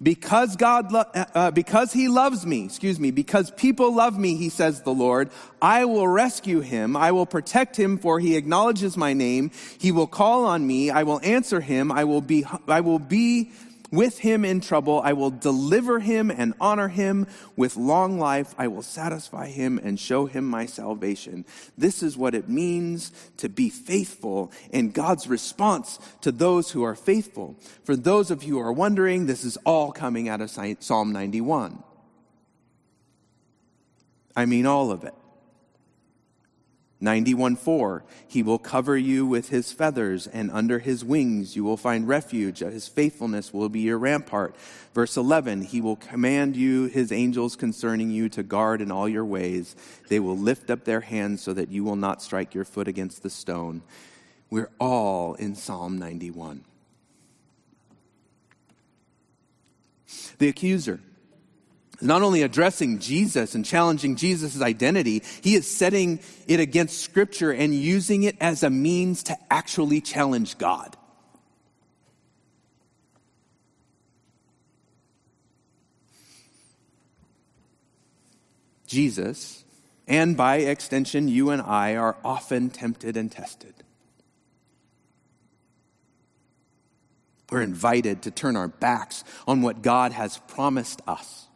Because 0.00 0.54
God, 0.54 0.92
lo- 0.92 1.10
uh, 1.12 1.24
uh, 1.34 1.50
because 1.50 1.92
he 1.92 2.06
loves 2.06 2.46
me, 2.46 2.64
excuse 2.64 3.00
me, 3.00 3.10
because 3.10 3.50
people 3.50 3.92
love 3.92 4.16
me, 4.16 4.36
he 4.36 4.48
says 4.48 4.82
the 4.82 4.94
Lord, 4.94 5.30
I 5.60 5.86
will 5.86 6.06
rescue 6.06 6.60
him. 6.60 6.96
I 6.96 7.10
will 7.10 7.26
protect 7.26 7.76
him 7.76 7.98
for 7.98 8.20
he 8.20 8.36
acknowledges 8.36 8.96
my 8.96 9.12
name. 9.12 9.50
He 9.78 9.90
will 9.90 10.06
call 10.06 10.44
on 10.44 10.64
me. 10.64 10.90
I 10.90 11.02
will 11.02 11.20
answer 11.24 11.60
him. 11.60 11.90
I 11.90 12.04
will 12.04 12.20
be, 12.20 12.44
I 12.68 12.80
will 12.80 13.00
be 13.00 13.50
with 13.90 14.18
him 14.18 14.44
in 14.44 14.60
trouble. 14.60 15.00
I 15.02 15.12
will 15.12 15.30
deliver 15.30 16.00
him 16.00 16.30
and 16.30 16.54
honor 16.60 16.88
him 16.88 17.26
with 17.56 17.76
long 17.76 18.18
life. 18.18 18.54
I 18.58 18.68
will 18.68 18.82
satisfy 18.82 19.48
him 19.48 19.78
and 19.82 19.98
show 19.98 20.26
him 20.26 20.44
my 20.44 20.66
salvation. 20.66 21.44
This 21.76 22.02
is 22.02 22.16
what 22.16 22.34
it 22.34 22.48
means 22.48 23.12
to 23.38 23.48
be 23.48 23.70
faithful 23.70 24.52
and 24.72 24.92
God's 24.92 25.28
response 25.28 25.98
to 26.20 26.32
those 26.32 26.70
who 26.70 26.82
are 26.82 26.94
faithful. 26.94 27.56
For 27.84 27.96
those 27.96 28.30
of 28.30 28.42
you 28.42 28.54
who 28.54 28.60
are 28.60 28.72
wondering, 28.72 29.26
this 29.26 29.44
is 29.44 29.56
all 29.58 29.92
coming 29.92 30.28
out 30.28 30.40
of 30.40 30.50
Psalm 30.50 31.12
91. 31.12 31.82
I 34.36 34.46
mean, 34.46 34.66
all 34.66 34.92
of 34.92 35.02
it. 35.02 35.14
91:4 37.00 38.02
He 38.26 38.42
will 38.42 38.58
cover 38.58 38.96
you 38.96 39.24
with 39.24 39.50
his 39.50 39.72
feathers 39.72 40.26
and 40.26 40.50
under 40.50 40.80
his 40.80 41.04
wings 41.04 41.54
you 41.54 41.62
will 41.62 41.76
find 41.76 42.08
refuge. 42.08 42.58
His 42.58 42.88
faithfulness 42.88 43.52
will 43.52 43.68
be 43.68 43.80
your 43.80 43.98
rampart. 43.98 44.56
Verse 44.94 45.16
11 45.16 45.62
He 45.62 45.80
will 45.80 45.96
command 45.96 46.56
you 46.56 46.86
his 46.86 47.12
angels 47.12 47.54
concerning 47.54 48.10
you 48.10 48.28
to 48.30 48.42
guard 48.42 48.80
in 48.80 48.90
all 48.90 49.08
your 49.08 49.24
ways. 49.24 49.76
They 50.08 50.18
will 50.18 50.36
lift 50.36 50.70
up 50.70 50.84
their 50.84 51.00
hands 51.00 51.42
so 51.42 51.52
that 51.52 51.70
you 51.70 51.84
will 51.84 51.96
not 51.96 52.20
strike 52.20 52.54
your 52.54 52.64
foot 52.64 52.88
against 52.88 53.22
the 53.22 53.30
stone. 53.30 53.82
We're 54.50 54.70
all 54.80 55.34
in 55.34 55.54
Psalm 55.54 55.98
91 55.98 56.64
The 60.38 60.48
accuser 60.48 61.00
not 62.00 62.22
only 62.22 62.42
addressing 62.42 63.00
Jesus 63.00 63.54
and 63.54 63.64
challenging 63.64 64.16
Jesus' 64.16 64.60
identity, 64.60 65.22
he 65.42 65.54
is 65.54 65.68
setting 65.68 66.20
it 66.46 66.60
against 66.60 67.00
Scripture 67.00 67.50
and 67.50 67.74
using 67.74 68.22
it 68.22 68.36
as 68.40 68.62
a 68.62 68.70
means 68.70 69.24
to 69.24 69.36
actually 69.50 70.00
challenge 70.00 70.58
God. 70.58 70.96
Jesus, 78.86 79.64
and 80.06 80.36
by 80.36 80.56
extension, 80.56 81.28
you 81.28 81.50
and 81.50 81.60
I, 81.60 81.96
are 81.96 82.16
often 82.24 82.70
tempted 82.70 83.18
and 83.18 83.30
tested. 83.30 83.74
We're 87.50 87.60
invited 87.62 88.22
to 88.22 88.30
turn 88.30 88.56
our 88.56 88.68
backs 88.68 89.24
on 89.46 89.60
what 89.60 89.82
God 89.82 90.12
has 90.12 90.38
promised 90.48 91.02
us 91.06 91.47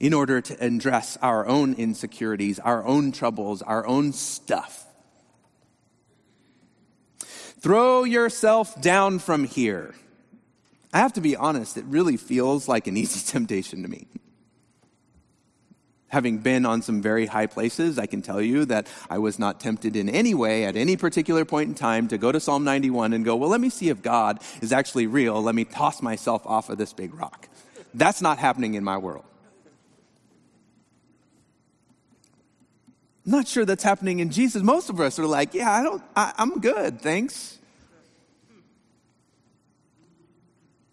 in 0.00 0.14
order 0.14 0.40
to 0.40 0.64
address 0.64 1.18
our 1.20 1.46
own 1.46 1.74
insecurities, 1.74 2.58
our 2.58 2.84
own 2.86 3.12
troubles, 3.12 3.60
our 3.60 3.86
own 3.86 4.14
stuff. 4.14 4.86
Throw 7.60 8.04
yourself 8.04 8.80
down 8.80 9.18
from 9.18 9.44
here. 9.44 9.94
I 10.92 10.98
have 10.98 11.12
to 11.12 11.20
be 11.20 11.36
honest, 11.36 11.76
it 11.76 11.84
really 11.84 12.16
feels 12.16 12.66
like 12.66 12.86
an 12.86 12.96
easy 12.96 13.20
temptation 13.30 13.82
to 13.82 13.88
me. 13.88 14.08
Having 16.08 16.38
been 16.38 16.66
on 16.66 16.82
some 16.82 17.02
very 17.02 17.26
high 17.26 17.46
places, 17.46 17.96
I 17.96 18.06
can 18.06 18.20
tell 18.20 18.40
you 18.40 18.64
that 18.64 18.88
I 19.08 19.18
was 19.18 19.38
not 19.38 19.60
tempted 19.60 19.94
in 19.94 20.08
any 20.08 20.34
way 20.34 20.64
at 20.64 20.74
any 20.74 20.96
particular 20.96 21.44
point 21.44 21.68
in 21.68 21.74
time 21.76 22.08
to 22.08 22.18
go 22.18 22.32
to 22.32 22.40
Psalm 22.40 22.64
91 22.64 23.12
and 23.12 23.24
go, 23.24 23.36
well, 23.36 23.50
let 23.50 23.60
me 23.60 23.70
see 23.70 23.90
if 23.90 24.02
God 24.02 24.42
is 24.60 24.72
actually 24.72 25.06
real. 25.06 25.40
Let 25.40 25.54
me 25.54 25.64
toss 25.64 26.02
myself 26.02 26.44
off 26.46 26.68
of 26.68 26.78
this 26.78 26.92
big 26.92 27.14
rock. 27.14 27.48
That's 27.94 28.20
not 28.20 28.38
happening 28.38 28.74
in 28.74 28.82
my 28.82 28.96
world. 28.96 29.24
I'm 33.26 33.32
not 33.32 33.46
sure 33.46 33.64
that's 33.64 33.82
happening 33.82 34.20
in 34.20 34.30
Jesus. 34.30 34.62
Most 34.62 34.88
of 34.88 35.00
us 35.00 35.18
are 35.18 35.26
like, 35.26 35.54
yeah, 35.54 35.70
I 35.70 35.82
don't, 35.82 36.02
I, 36.16 36.32
I'm 36.38 36.60
good, 36.60 37.00
thanks. 37.00 37.58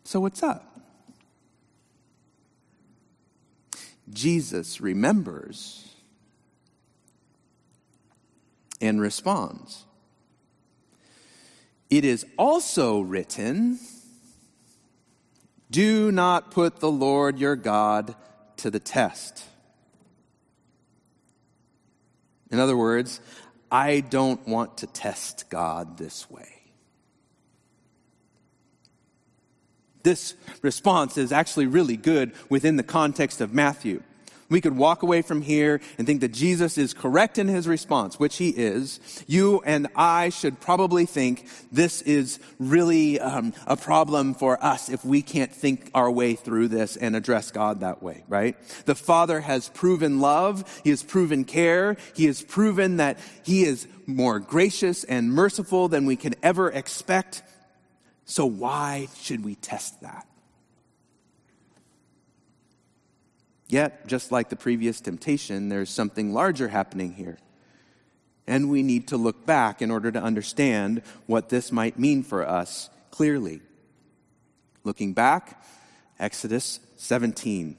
So 0.03 0.19
what's 0.19 0.43
up? 0.43 0.79
Jesus 4.09 4.79
remembers 4.79 5.95
and 8.79 9.01
responds. 9.01 9.85
It 11.89 12.03
is 12.03 12.25
also 12.37 13.01
written, 13.01 13.79
Do 15.71 16.11
not 16.11 16.51
put 16.51 16.79
the 16.79 16.91
Lord 16.91 17.39
your 17.39 17.55
God 17.55 18.15
to 18.57 18.69
the 18.69 18.79
test. 18.79 19.43
In 22.51 22.59
other 22.59 22.77
words, 22.77 23.19
I 23.71 23.99
don't 23.99 24.45
want 24.47 24.77
to 24.77 24.87
test 24.87 25.49
God 25.49 25.97
this 25.97 26.29
way. 26.29 26.57
This 30.03 30.35
response 30.61 31.17
is 31.17 31.33
actually 31.33 31.65
really 31.65 31.97
good 31.97 32.31
within 32.49 32.77
the 32.77 32.83
context 32.83 33.41
of 33.41 33.53
Matthew. 33.53 34.01
We 34.49 34.61
could 34.61 34.77
walk 34.77 35.03
away 35.03 35.21
from 35.21 35.41
here 35.41 35.81
and 35.97 36.07
think 36.07 36.21
that 36.21 36.31
Jesus 36.31 36.77
is 36.77 36.93
correct 36.93 37.37
in 37.37 37.47
his 37.47 37.67
response, 37.67 38.17
which 38.17 38.37
he 38.37 38.49
is. 38.49 38.99
You 39.27 39.61
and 39.65 39.87
I 39.95 40.29
should 40.29 40.61
probably 40.61 41.05
think 41.05 41.47
this 41.71 42.01
is 42.03 42.39
really 42.57 43.19
um, 43.19 43.53
a 43.65 43.75
problem 43.75 44.33
for 44.33 44.63
us 44.63 44.87
if 44.87 45.03
we 45.03 45.21
can't 45.21 45.51
think 45.51 45.91
our 45.93 46.09
way 46.09 46.35
through 46.35 46.69
this 46.69 46.95
and 46.95 47.15
address 47.15 47.51
God 47.51 47.81
that 47.81 48.01
way, 48.01 48.23
right? 48.29 48.55
The 48.85 48.95
Father 48.95 49.41
has 49.41 49.67
proven 49.69 50.21
love. 50.21 50.81
He 50.83 50.91
has 50.91 51.03
proven 51.03 51.43
care. 51.43 51.97
He 52.15 52.25
has 52.25 52.41
proven 52.41 52.97
that 52.97 53.19
he 53.43 53.63
is 53.63 53.85
more 54.05 54.39
gracious 54.39 55.03
and 55.03 55.33
merciful 55.33 55.89
than 55.89 56.05
we 56.05 56.15
can 56.15 56.35
ever 56.41 56.71
expect. 56.71 57.43
So 58.23 58.45
why 58.45 59.09
should 59.17 59.43
we 59.43 59.55
test 59.55 59.99
that? 60.01 60.25
Yet, 63.69 64.07
just 64.07 64.31
like 64.31 64.49
the 64.49 64.55
previous 64.55 65.01
temptation, 65.01 65.69
there's 65.69 65.89
something 65.89 66.33
larger 66.33 66.69
happening 66.69 67.13
here. 67.13 67.37
And 68.47 68.69
we 68.69 68.81
need 68.81 69.09
to 69.09 69.17
look 69.17 69.45
back 69.45 69.81
in 69.81 69.91
order 69.91 70.09
to 70.11 70.21
understand 70.21 71.01
what 71.25 71.49
this 71.49 71.71
might 71.71 71.99
mean 71.99 72.23
for 72.23 72.47
us 72.47 72.89
clearly. 73.11 73.61
Looking 74.85 75.13
back, 75.13 75.61
Exodus 76.17 76.79
17. 76.95 77.75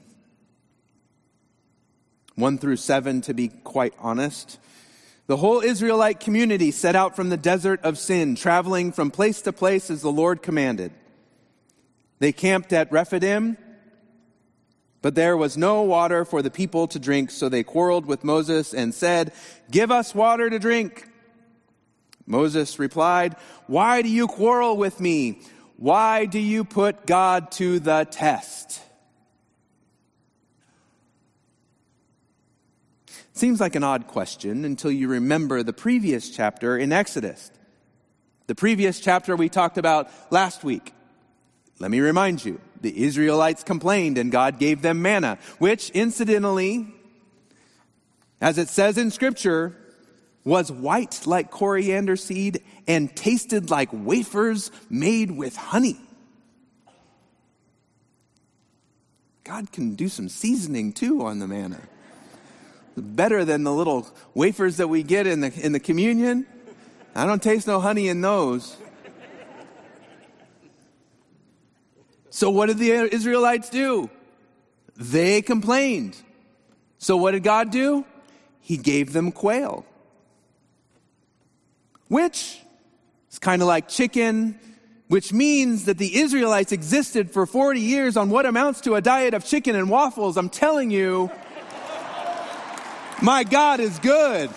1 2.35 2.57
through 2.59 2.75
7, 2.75 3.21
to 3.21 3.33
be 3.33 3.47
quite 3.47 3.93
honest. 3.99 4.59
The 5.25 5.37
whole 5.37 5.61
Israelite 5.61 6.19
community 6.19 6.69
set 6.71 6.95
out 6.95 7.15
from 7.15 7.29
the 7.29 7.37
desert 7.37 7.81
of 7.83 7.97
sin, 7.97 8.35
traveling 8.35 8.91
from 8.91 9.09
place 9.09 9.41
to 9.41 9.51
place 9.51 9.89
as 9.89 10.01
the 10.01 10.11
Lord 10.11 10.43
commanded. 10.43 10.91
They 12.19 12.31
camped 12.31 12.73
at 12.73 12.91
Rephidim 12.91 13.57
but 15.01 15.15
there 15.15 15.37
was 15.37 15.57
no 15.57 15.81
water 15.81 16.25
for 16.25 16.41
the 16.41 16.51
people 16.51 16.87
to 16.87 16.99
drink, 16.99 17.31
so 17.31 17.47
they 17.47 17.63
quarreled 17.63 18.05
with 18.05 18.23
Moses 18.23 18.73
and 18.73 18.93
said, 18.93 19.31
Give 19.71 19.91
us 19.91 20.13
water 20.13 20.49
to 20.49 20.59
drink. 20.59 21.07
Moses 22.25 22.77
replied, 22.77 23.35
Why 23.67 24.01
do 24.01 24.09
you 24.09 24.27
quarrel 24.27 24.77
with 24.77 24.99
me? 24.99 25.41
Why 25.77 26.25
do 26.25 26.39
you 26.39 26.65
put 26.65 27.05
God 27.05 27.51
to 27.53 27.79
the 27.79 28.05
test? 28.11 28.81
Seems 33.31 33.61
like 33.61 33.75
an 33.75 33.85
odd 33.85 34.07
question 34.07 34.65
until 34.65 34.91
you 34.91 35.07
remember 35.07 35.63
the 35.63 35.71
previous 35.71 36.29
chapter 36.29 36.77
in 36.77 36.91
Exodus. 36.91 37.51
The 38.47 38.55
previous 38.55 38.99
chapter 38.99 39.37
we 39.37 39.47
talked 39.47 39.77
about 39.77 40.11
last 40.29 40.65
week. 40.65 40.93
Let 41.79 41.91
me 41.91 42.01
remind 42.01 42.43
you 42.43 42.59
the 42.81 43.03
Israelites 43.05 43.63
complained 43.63 44.17
and 44.17 44.31
God 44.31 44.59
gave 44.59 44.81
them 44.81 45.01
manna, 45.01 45.37
which 45.57 45.89
incidentally, 45.91 46.87
as 48.41 48.57
it 48.57 48.67
says 48.67 48.97
in 48.97 49.11
scripture, 49.11 49.75
was 50.43 50.71
white 50.71 51.25
like 51.25 51.51
coriander 51.51 52.15
seed 52.15 52.63
and 52.87 53.15
tasted 53.15 53.69
like 53.69 53.89
wafers 53.91 54.71
made 54.89 55.31
with 55.31 55.55
honey. 55.55 55.99
God 59.43 59.71
can 59.71 59.95
do 59.95 60.09
some 60.09 60.29
seasoning 60.29 60.93
too 60.93 61.23
on 61.23 61.39
the 61.39 61.47
manna. 61.47 61.81
Better 62.95 63.45
than 63.45 63.63
the 63.63 63.73
little 63.73 64.07
wafers 64.33 64.77
that 64.77 64.87
we 64.87 65.03
get 65.03 65.25
in 65.25 65.41
the, 65.41 65.51
in 65.65 65.71
the 65.71 65.79
communion. 65.79 66.45
I 67.15 67.25
don't 67.25 67.41
taste 67.41 67.65
no 67.65 67.79
honey 67.79 68.09
in 68.09 68.21
those. 68.21 68.77
So 72.29 72.49
what 72.49 72.67
did 72.67 72.77
the 72.77 72.91
Israelites 72.91 73.69
do? 73.69 74.09
They 74.95 75.41
complained. 75.41 76.15
So 76.97 77.17
what 77.17 77.31
did 77.31 77.43
God 77.43 77.71
do? 77.71 78.05
He 78.59 78.77
gave 78.77 79.13
them 79.13 79.31
quail. 79.31 79.85
which 82.09 82.59
is 83.31 83.39
kind 83.39 83.61
of 83.61 83.67
like 83.67 83.87
chicken, 83.87 84.59
which 85.07 85.31
means 85.31 85.85
that 85.85 85.97
the 85.97 86.17
Israelites 86.17 86.71
existed 86.71 87.31
for 87.31 87.45
40 87.45 87.79
years 87.79 88.17
on 88.17 88.29
what 88.29 88.45
amounts 88.45 88.81
to 88.81 88.95
a 88.95 89.01
diet 89.01 89.33
of 89.33 89.45
chicken 89.45 89.75
and 89.75 89.89
waffles. 89.89 90.35
I'm 90.35 90.49
telling 90.49 90.91
you, 90.91 91.31
my 93.21 93.43
God 93.43 93.79
is 93.79 93.97
good. 93.99 94.49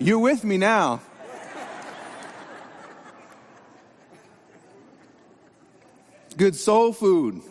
You're 0.00 0.18
with 0.18 0.44
me 0.44 0.56
now. 0.56 1.02
Good 6.38 6.56
soul 6.56 6.94
food. 6.94 7.42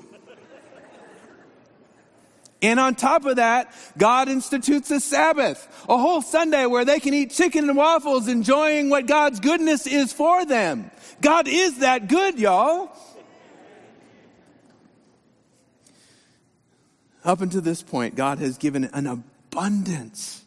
And 2.64 2.80
on 2.80 2.96
top 2.96 3.26
of 3.26 3.36
that, 3.36 3.72
God 4.00 4.28
institutes 4.28 4.90
a 4.90 5.00
Sabbath, 5.00 5.86
a 5.88 5.98
whole 5.98 6.24
Sunday 6.24 6.66
where 6.66 6.84
they 6.84 7.00
can 7.00 7.14
eat 7.14 7.30
chicken 7.30 7.70
and 7.70 7.78
waffles, 7.78 8.28
enjoying 8.28 8.90
what 8.90 9.06
God's 9.06 9.40
goodness 9.40 9.86
is 9.86 10.12
for 10.12 10.44
them. 10.44 10.90
God 11.22 11.48
is 11.48 11.78
that 11.80 12.08
good, 12.08 12.40
y'all. 12.40 12.90
Up 17.24 17.42
until 17.42 17.62
this 17.62 17.84
point, 17.84 18.16
God 18.16 18.40
has 18.40 18.58
given 18.58 18.86
an 18.86 19.06
abundance 19.06 20.44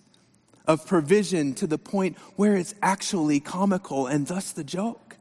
of 0.66 0.86
provision 0.86 1.54
to 1.54 1.66
the 1.66 1.78
point 1.78 2.16
where 2.36 2.56
it's 2.56 2.74
actually 2.82 3.40
comical 3.40 4.06
and 4.06 4.26
thus 4.26 4.52
the 4.52 4.64
joke. 4.64 5.16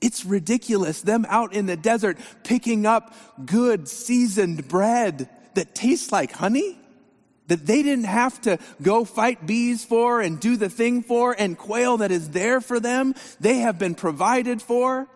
It's 0.00 0.24
ridiculous, 0.24 1.02
them 1.02 1.24
out 1.28 1.54
in 1.54 1.66
the 1.66 1.76
desert 1.76 2.18
picking 2.42 2.86
up 2.86 3.14
good 3.46 3.88
seasoned 3.88 4.68
bread 4.68 5.28
that 5.54 5.74
tastes 5.74 6.10
like 6.10 6.32
honey 6.32 6.78
that 7.48 7.66
they 7.66 7.82
didn't 7.82 8.06
have 8.06 8.40
to 8.42 8.58
go 8.80 9.04
fight 9.04 9.46
bees 9.46 9.84
for 9.84 10.20
and 10.20 10.40
do 10.40 10.56
the 10.56 10.68
thing 10.68 11.02
for 11.02 11.36
and 11.38 11.58
quail 11.58 11.98
that 11.98 12.10
is 12.10 12.30
there 12.30 12.60
for 12.60 12.80
them. 12.80 13.14
They 13.40 13.58
have 13.58 13.78
been 13.78 13.94
provided 13.94 14.62
for. 14.62 15.06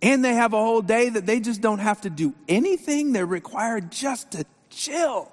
And 0.00 0.24
they 0.24 0.34
have 0.34 0.52
a 0.52 0.58
whole 0.58 0.82
day 0.82 1.08
that 1.08 1.26
they 1.26 1.40
just 1.40 1.60
don't 1.60 1.80
have 1.80 2.02
to 2.02 2.10
do 2.10 2.34
anything. 2.48 3.12
They're 3.12 3.26
required 3.26 3.90
just 3.90 4.32
to 4.32 4.44
chill. 4.70 5.32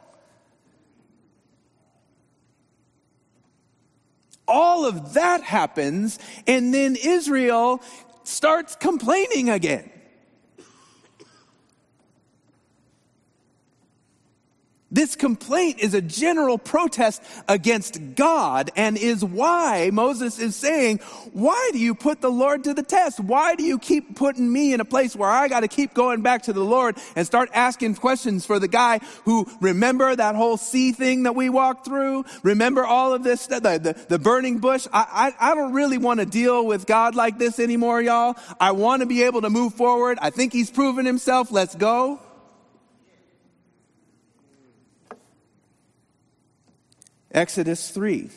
All 4.47 4.85
of 4.85 5.13
that 5.13 5.41
happens, 5.43 6.19
and 6.45 6.73
then 6.73 6.95
Israel 6.95 7.81
starts 8.23 8.75
complaining 8.75 9.49
again. 9.49 9.89
This 14.95 15.17
complaint 15.17 15.79
is 15.79 15.93
a 15.93 16.01
general 16.01 16.57
protest 16.57 17.21
against 17.49 18.15
God 18.15 18.71
and 18.77 18.97
is 18.97 19.25
why 19.25 19.89
Moses 19.91 20.39
is 20.39 20.55
saying, 20.55 20.99
Why 21.33 21.69
do 21.73 21.79
you 21.79 21.93
put 21.93 22.21
the 22.21 22.31
Lord 22.31 22.63
to 22.63 22.73
the 22.73 22.81
test? 22.81 23.19
Why 23.19 23.55
do 23.55 23.63
you 23.65 23.77
keep 23.77 24.15
putting 24.15 24.49
me 24.49 24.73
in 24.73 24.79
a 24.79 24.85
place 24.85 25.13
where 25.13 25.29
I 25.29 25.49
got 25.49 25.59
to 25.59 25.67
keep 25.67 25.93
going 25.93 26.21
back 26.21 26.43
to 26.43 26.53
the 26.53 26.63
Lord 26.63 26.95
and 27.17 27.27
start 27.27 27.49
asking 27.53 27.95
questions 27.95 28.45
for 28.45 28.57
the 28.57 28.69
guy 28.69 29.01
who, 29.25 29.45
remember 29.59 30.15
that 30.15 30.35
whole 30.35 30.55
sea 30.55 30.93
thing 30.93 31.23
that 31.23 31.35
we 31.35 31.49
walked 31.49 31.83
through? 31.83 32.23
Remember 32.43 32.85
all 32.85 33.13
of 33.13 33.21
this, 33.21 33.47
the, 33.47 33.59
the, 33.59 34.05
the 34.07 34.17
burning 34.17 34.59
bush? 34.59 34.87
I, 34.93 35.33
I, 35.39 35.51
I 35.51 35.55
don't 35.55 35.73
really 35.73 35.97
want 35.97 36.21
to 36.21 36.25
deal 36.25 36.65
with 36.65 36.85
God 36.85 37.15
like 37.15 37.37
this 37.37 37.59
anymore, 37.59 38.01
y'all. 38.01 38.37
I 38.61 38.71
want 38.71 39.01
to 39.01 39.05
be 39.05 39.23
able 39.23 39.41
to 39.41 39.49
move 39.49 39.73
forward. 39.73 40.19
I 40.21 40.29
think 40.29 40.53
he's 40.53 40.71
proven 40.71 41.05
himself. 41.05 41.51
Let's 41.51 41.75
go. 41.75 42.21
Exodus 47.35 47.89
3. 47.89 48.29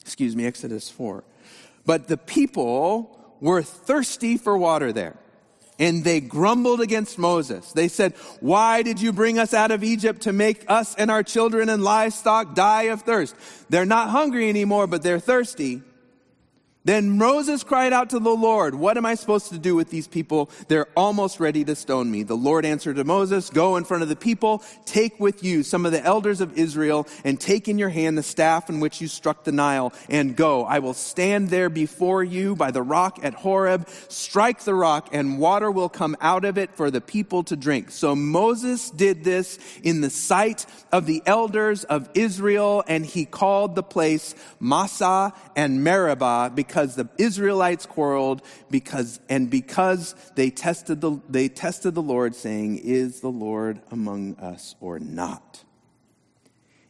Excuse 0.00 0.34
me, 0.34 0.44
Exodus 0.44 0.90
4. 0.90 1.22
But 1.86 2.08
the 2.08 2.16
people 2.16 3.36
were 3.40 3.62
thirsty 3.62 4.36
for 4.36 4.58
water 4.58 4.92
there. 4.92 5.16
And 5.78 6.02
they 6.02 6.20
grumbled 6.20 6.80
against 6.80 7.18
Moses. 7.18 7.72
They 7.72 7.88
said, 7.88 8.14
Why 8.40 8.82
did 8.82 9.00
you 9.00 9.12
bring 9.12 9.38
us 9.38 9.54
out 9.54 9.70
of 9.70 9.84
Egypt 9.84 10.22
to 10.22 10.32
make 10.32 10.64
us 10.68 10.94
and 10.96 11.10
our 11.10 11.22
children 11.22 11.68
and 11.68 11.82
livestock 11.82 12.54
die 12.54 12.84
of 12.84 13.02
thirst? 13.02 13.34
They're 13.70 13.86
not 13.86 14.10
hungry 14.10 14.48
anymore, 14.48 14.86
but 14.88 15.02
they're 15.02 15.20
thirsty. 15.20 15.82
Then 16.86 17.16
Moses 17.16 17.64
cried 17.64 17.94
out 17.94 18.10
to 18.10 18.18
the 18.18 18.28
Lord, 18.28 18.74
What 18.74 18.98
am 18.98 19.06
I 19.06 19.14
supposed 19.14 19.48
to 19.48 19.58
do 19.58 19.74
with 19.74 19.88
these 19.88 20.06
people? 20.06 20.50
They're 20.68 20.88
almost 20.94 21.40
ready 21.40 21.64
to 21.64 21.74
stone 21.74 22.10
me. 22.10 22.24
The 22.24 22.36
Lord 22.36 22.66
answered 22.66 22.96
to 22.96 23.04
Moses, 23.04 23.48
Go 23.48 23.76
in 23.76 23.84
front 23.84 24.02
of 24.02 24.10
the 24.10 24.16
people, 24.16 24.62
take 24.84 25.18
with 25.18 25.42
you 25.42 25.62
some 25.62 25.86
of 25.86 25.92
the 25.92 26.04
elders 26.04 26.42
of 26.42 26.58
Israel, 26.58 27.08
and 27.24 27.40
take 27.40 27.68
in 27.68 27.78
your 27.78 27.88
hand 27.88 28.18
the 28.18 28.22
staff 28.22 28.68
in 28.68 28.80
which 28.80 29.00
you 29.00 29.08
struck 29.08 29.44
the 29.44 29.52
Nile, 29.52 29.94
and 30.10 30.36
go. 30.36 30.66
I 30.66 30.80
will 30.80 30.92
stand 30.92 31.48
there 31.48 31.70
before 31.70 32.22
you 32.22 32.54
by 32.54 32.70
the 32.70 32.82
rock 32.82 33.18
at 33.22 33.32
Horeb. 33.32 33.88
Strike 34.08 34.60
the 34.64 34.74
rock, 34.74 35.08
and 35.10 35.38
water 35.38 35.70
will 35.70 35.88
come 35.88 36.18
out 36.20 36.44
of 36.44 36.58
it 36.58 36.76
for 36.76 36.90
the 36.90 37.00
people 37.00 37.44
to 37.44 37.56
drink. 37.56 37.92
So 37.92 38.14
Moses 38.14 38.90
did 38.90 39.24
this 39.24 39.58
in 39.82 40.02
the 40.02 40.10
sight 40.10 40.66
of 40.92 41.06
the 41.06 41.22
elders 41.24 41.84
of 41.84 42.10
Israel, 42.12 42.84
and 42.86 43.06
he 43.06 43.24
called 43.24 43.74
the 43.74 43.82
place 43.82 44.34
Massah 44.60 45.32
and 45.56 45.82
Meribah 45.82 46.52
because 46.54 46.73
because 46.74 46.96
the 46.96 47.08
Israelites 47.18 47.86
quarreled 47.86 48.42
because, 48.68 49.20
and 49.28 49.48
because 49.48 50.16
they 50.34 50.50
tested 50.50 51.00
the, 51.00 51.20
they 51.28 51.48
tested 51.48 51.94
the 51.94 52.02
Lord 52.02 52.34
saying, 52.34 52.78
is 52.78 53.20
the 53.20 53.30
Lord 53.30 53.80
among 53.92 54.34
us 54.40 54.74
or 54.80 54.98
not? 54.98 55.62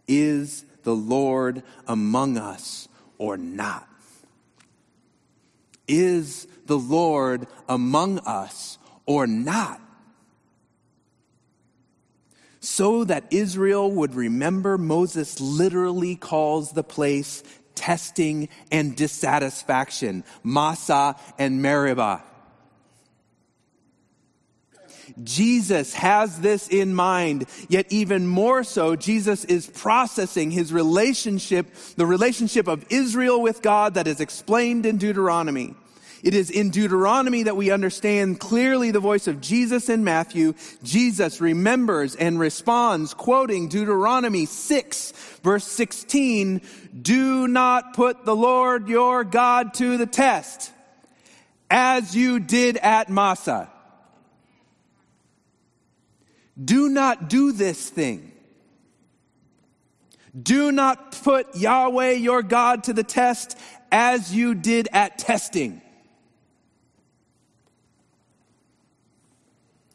Is 0.09 0.65
the 0.85 0.97
Lord 0.97 1.63
among 1.87 2.39
us 2.39 2.89
or 3.19 3.37
not? 3.37 3.87
Is 5.87 6.49
the 6.65 6.79
Lord 6.79 7.47
among 7.69 8.21
us 8.21 8.79
or 9.05 9.27
not? 9.27 9.83
So 12.61 13.05
that 13.05 13.25
Israel 13.31 13.93
would 13.93 14.15
remember, 14.15 14.79
Moses 14.79 15.39
literally 15.43 16.17
calls 16.17 16.73
the 16.73 16.83
place 16.83 17.43
testing 17.75 18.49
and 18.71 18.97
dissatisfaction, 18.97 20.25
Massah 20.43 21.17
and 21.39 21.63
Meribah. 21.63 22.23
Jesus 25.23 25.95
has 25.95 26.41
this 26.41 26.67
in 26.69 26.95
mind, 26.95 27.47
yet 27.69 27.87
even 27.91 28.27
more 28.27 28.65
so, 28.65 28.97
Jesus 28.97 29.45
is 29.45 29.67
processing 29.67 30.51
his 30.51 30.73
relationship, 30.73 31.73
the 31.97 32.07
relationship 32.07 32.67
of 32.67 32.85
Israel 32.91 33.41
with 33.41 33.63
God 33.63 33.95
that 33.95 34.07
is 34.07 34.21
explained 34.21 34.87
in 34.87 34.97
Deuteronomy. 34.97 35.75
It 36.25 36.33
is 36.33 36.51
in 36.51 36.71
Deuteronomy 36.71 37.43
that 37.43 37.57
we 37.57 37.71
understand 37.71 38.41
clearly 38.41 38.91
the 38.91 38.99
voice 38.99 39.27
of 39.27 39.43
Jesus 39.43 39.91
in 39.91 40.05
Matthew. 40.05 40.55
Jesus 40.83 41.39
remembers 41.39 42.17
and 42.17 42.41
responds, 42.41 43.13
quoting 43.13 43.69
Deuteronomy 43.69 44.47
6, 44.47 45.13
verse 45.43 45.67
16, 45.67 46.63
Do 47.03 47.47
not 47.47 47.93
put 47.93 48.25
the 48.25 48.35
Lord 48.35 48.89
your 48.89 49.23
God 49.23 49.75
to 49.75 49.99
the 49.99 50.07
test, 50.07 50.73
as 51.69 52.17
you 52.17 52.41
did 52.41 52.79
at 52.79 53.11
Massah. 53.11 53.71
Do 56.63 56.89
not 56.89 57.29
do 57.29 57.53
this 57.53 57.91
thing. 57.91 58.33
Do 60.41 60.73
not 60.73 61.21
put 61.23 61.55
Yahweh 61.55 62.13
your 62.13 62.43
God 62.43 62.85
to 62.85 62.95
the 62.95 63.05
test 63.05 63.59
as 63.93 64.35
you 64.35 64.55
did 64.55 64.89
at 64.91 65.19
testing. 65.19 65.83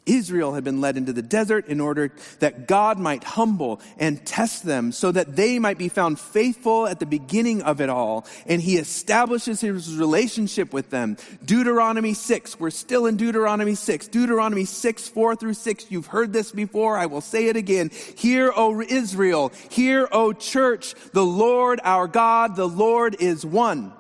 Israel 0.10 0.54
had 0.54 0.64
been 0.64 0.82
led 0.82 0.98
into 0.98 1.14
the 1.14 1.22
desert 1.22 1.68
in 1.68 1.80
order 1.80 2.12
that 2.40 2.68
God 2.68 2.98
might 2.98 3.24
humble 3.24 3.80
and 3.98 4.26
test 4.26 4.64
them 4.64 4.92
so 4.92 5.12
that 5.12 5.36
they 5.36 5.60
might 5.60 5.78
be 5.78 5.90
found 5.90 6.20
faithful 6.20 6.88
at 6.88 7.00
the 7.00 7.06
beginning 7.06 7.62
of 7.62 7.80
it 7.82 7.90
all. 7.90 8.26
And 8.46 8.62
he 8.62 8.78
establishes 8.78 9.62
his 9.62 9.96
relationship 9.96 10.74
with 10.74 10.90
them. 10.90 11.18
Deuteronomy 11.46 12.14
6, 12.14 12.60
we're 12.60 12.72
still 12.72 13.06
in 13.06 13.18
Deuteronomy 13.18 13.76
6. 13.76 14.08
Deuteronomy 14.08 14.66
6, 14.66 15.08
4 15.10 15.36
through 15.36 15.54
6, 15.54 15.92
you've 15.92 16.08
heard 16.08 16.34
this 16.34 16.52
before, 16.52 16.98
I 16.98 17.06
will 17.06 17.22
say 17.22 17.48
it 17.48 17.56
again. 17.56 17.92
Hear, 18.16 18.52
O 18.56 18.82
Israel, 18.82 19.52
hear, 19.70 20.08
O 20.12 20.34
church, 20.34 20.96
the 21.14 21.26
Lord 21.26 21.80
our 21.84 22.08
God, 22.08 22.56
the 22.56 22.68
Lord 22.68 23.16
is 23.20 23.46
one. 23.46 23.94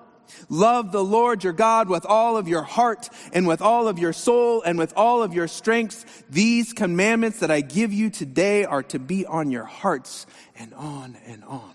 Love 0.49 0.91
the 0.91 1.03
Lord 1.03 1.43
your 1.43 1.53
God 1.53 1.89
with 1.89 2.05
all 2.05 2.37
of 2.37 2.47
your 2.47 2.63
heart 2.63 3.09
and 3.33 3.47
with 3.47 3.61
all 3.61 3.87
of 3.87 3.99
your 3.99 4.13
soul 4.13 4.61
and 4.61 4.77
with 4.77 4.93
all 4.95 5.23
of 5.23 5.33
your 5.33 5.47
strength. 5.47 6.23
These 6.29 6.73
commandments 6.73 7.39
that 7.39 7.51
I 7.51 7.61
give 7.61 7.93
you 7.93 8.09
today 8.09 8.65
are 8.65 8.83
to 8.83 8.99
be 8.99 9.25
on 9.25 9.51
your 9.51 9.65
hearts 9.65 10.25
and 10.57 10.73
on 10.73 11.17
and 11.25 11.43
on. 11.43 11.73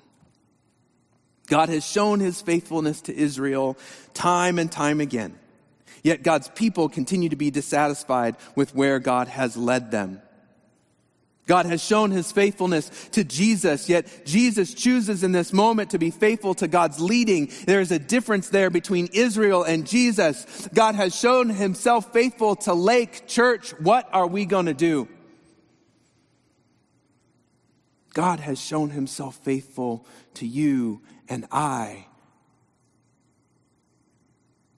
God 1.46 1.68
has 1.68 1.86
shown 1.86 2.20
his 2.20 2.40
faithfulness 2.40 3.02
to 3.02 3.14
Israel 3.14 3.76
time 4.14 4.58
and 4.58 4.70
time 4.70 5.00
again. 5.00 5.38
Yet 6.02 6.22
God's 6.22 6.48
people 6.48 6.88
continue 6.88 7.30
to 7.30 7.36
be 7.36 7.50
dissatisfied 7.50 8.36
with 8.54 8.74
where 8.74 8.98
God 8.98 9.28
has 9.28 9.56
led 9.56 9.90
them. 9.90 10.20
God 11.46 11.66
has 11.66 11.84
shown 11.84 12.10
his 12.10 12.32
faithfulness 12.32 12.90
to 13.12 13.22
Jesus, 13.22 13.88
yet 13.88 14.24
Jesus 14.24 14.72
chooses 14.72 15.22
in 15.22 15.32
this 15.32 15.52
moment 15.52 15.90
to 15.90 15.98
be 15.98 16.10
faithful 16.10 16.54
to 16.54 16.66
God's 16.66 17.00
leading. 17.00 17.50
There 17.66 17.82
is 17.82 17.92
a 17.92 17.98
difference 17.98 18.48
there 18.48 18.70
between 18.70 19.08
Israel 19.12 19.62
and 19.62 19.86
Jesus. 19.86 20.68
God 20.72 20.94
has 20.94 21.14
shown 21.14 21.50
himself 21.50 22.12
faithful 22.14 22.56
to 22.56 22.72
Lake 22.72 23.26
Church. 23.26 23.72
What 23.72 24.08
are 24.12 24.26
we 24.26 24.46
going 24.46 24.66
to 24.66 24.74
do? 24.74 25.06
God 28.14 28.40
has 28.40 28.58
shown 28.58 28.90
himself 28.90 29.36
faithful 29.44 30.06
to 30.34 30.46
you 30.46 31.02
and 31.28 31.46
I. 31.50 32.06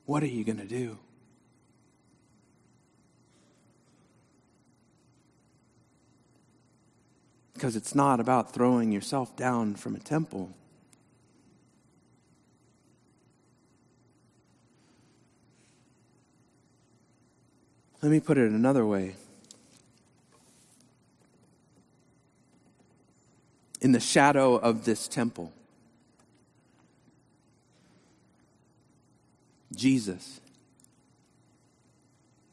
What 0.05 0.23
are 0.23 0.29
you 0.29 0.43
going 0.43 0.59
to 0.59 0.67
do? 0.67 0.99
Because 7.57 7.75
it's 7.75 7.95
not 7.95 8.21
about 8.21 8.53
throwing 8.53 8.93
yourself 8.93 9.35
down 9.35 9.77
from 9.77 9.97
a 9.97 9.99
temple. 9.99 10.51
Let 18.03 18.13
me 18.13 18.21
put 18.21 18.37
it 18.37 18.51
another 18.51 18.85
way. 18.85 19.15
In 23.81 23.93
the 23.93 24.01
shadow 24.01 24.57
of 24.57 24.85
this 24.85 25.09
temple, 25.09 25.51
Jesus 29.75 30.43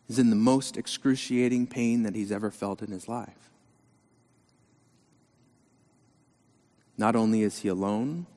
is 0.07 0.17
in 0.17 0.29
the 0.29 0.37
most 0.37 0.77
excruciating 0.77 1.67
pain 1.67 2.03
that 2.03 2.15
he's 2.15 2.31
ever 2.31 2.49
felt 2.49 2.81
in 2.81 2.91
his 2.91 3.09
life. 3.09 3.42
Not 6.97 7.15
only 7.15 7.41
is 7.41 7.59
he 7.59 7.67
alone, 7.67 8.27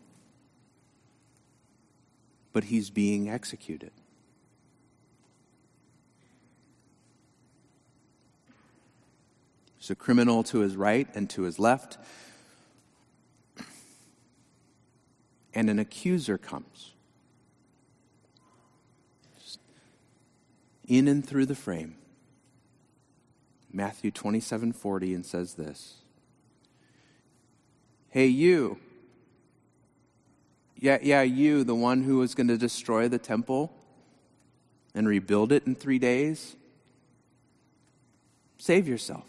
but 2.53 2.65
he's 2.65 2.89
being 2.89 3.29
executed. 3.29 3.93
There's 9.77 9.91
a 9.91 9.95
criminal 9.95 10.43
to 10.45 10.61
his 10.61 10.75
right 10.75 11.07
and 11.15 11.29
to 11.31 11.43
his 11.43 11.59
left, 11.59 11.99
and 15.55 15.71
an 15.71 15.79
accuser 15.79 16.39
comes. 16.39 16.93
In 20.89 21.09
and 21.09 21.27
through 21.27 21.47
the 21.47 21.55
frame. 21.55 21.97
Matthew 23.73 24.11
27 24.11 24.73
40 24.73 25.15
and 25.15 25.27
says 25.27 25.55
this. 25.55 25.97
Hey, 28.17 28.29
you. 28.29 28.79
Yeah, 30.75 30.97
yeah, 31.03 31.21
you, 31.21 31.65
the 31.65 31.75
one 31.75 32.03
who 32.03 32.17
was 32.17 32.35
going 32.35 32.49
to 32.49 32.57
destroy 32.57 33.09
the 33.09 33.19
temple 33.19 33.77
and 34.95 35.07
rebuild 35.07 35.53
it 35.53 35.67
in 35.67 35.75
three 35.75 35.99
days. 35.99 36.57
Save 38.57 38.89
yourself. 38.89 39.27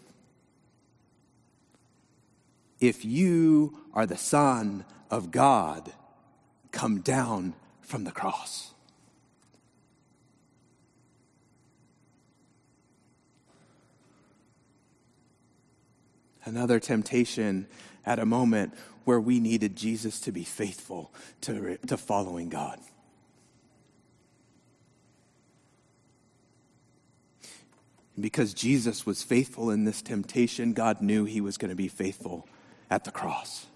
If 2.80 3.04
you 3.04 3.78
are 3.92 4.06
the 4.06 4.16
Son 4.16 4.86
of 5.10 5.30
God, 5.30 5.92
come 6.72 7.02
down 7.02 7.52
from 7.82 8.04
the 8.04 8.10
cross. 8.10 8.72
Another 16.46 16.80
temptation 16.80 17.66
at 18.08 18.18
a 18.18 18.24
moment 18.24 18.72
where 19.04 19.20
we 19.20 19.38
needed 19.38 19.76
Jesus 19.76 20.18
to 20.20 20.32
be 20.32 20.42
faithful 20.42 21.12
to, 21.42 21.76
to 21.86 21.96
following 21.98 22.48
God. 22.48 22.80
Because 28.18 28.54
Jesus 28.54 29.04
was 29.04 29.22
faithful 29.22 29.70
in 29.70 29.84
this 29.84 30.00
temptation, 30.02 30.72
God 30.72 31.02
knew 31.02 31.26
he 31.26 31.42
was 31.42 31.58
going 31.58 31.68
to 31.68 31.76
be 31.76 31.86
faithful 31.86 32.48
at 32.90 33.04
the 33.04 33.10
cross. 33.10 33.66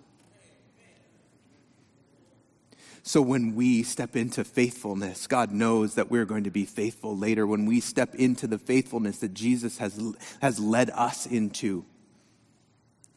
So 3.04 3.20
when 3.20 3.54
we 3.54 3.82
step 3.82 4.16
into 4.16 4.44
faithfulness, 4.44 5.26
God 5.26 5.50
knows 5.50 5.94
that 5.96 6.10
we're 6.10 6.24
going 6.24 6.44
to 6.44 6.50
be 6.50 6.64
faithful 6.64 7.16
later. 7.16 7.46
When 7.46 7.66
we 7.66 7.80
step 7.80 8.14
into 8.14 8.46
the 8.46 8.58
faithfulness 8.58 9.18
that 9.18 9.34
Jesus 9.34 9.78
has, 9.78 10.00
has 10.40 10.58
led 10.58 10.88
us 10.90 11.26
into, 11.26 11.84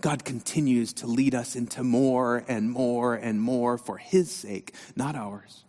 God 0.01 0.25
continues 0.25 0.93
to 0.93 1.08
lead 1.08 1.34
us 1.34 1.55
into 1.55 1.84
more 1.84 2.43
and 2.47 2.69
more 2.69 3.15
and 3.15 3.41
more 3.41 3.77
for 3.77 3.97
His 3.97 4.29
sake, 4.31 4.73
not 4.95 5.15
ours. 5.15 5.63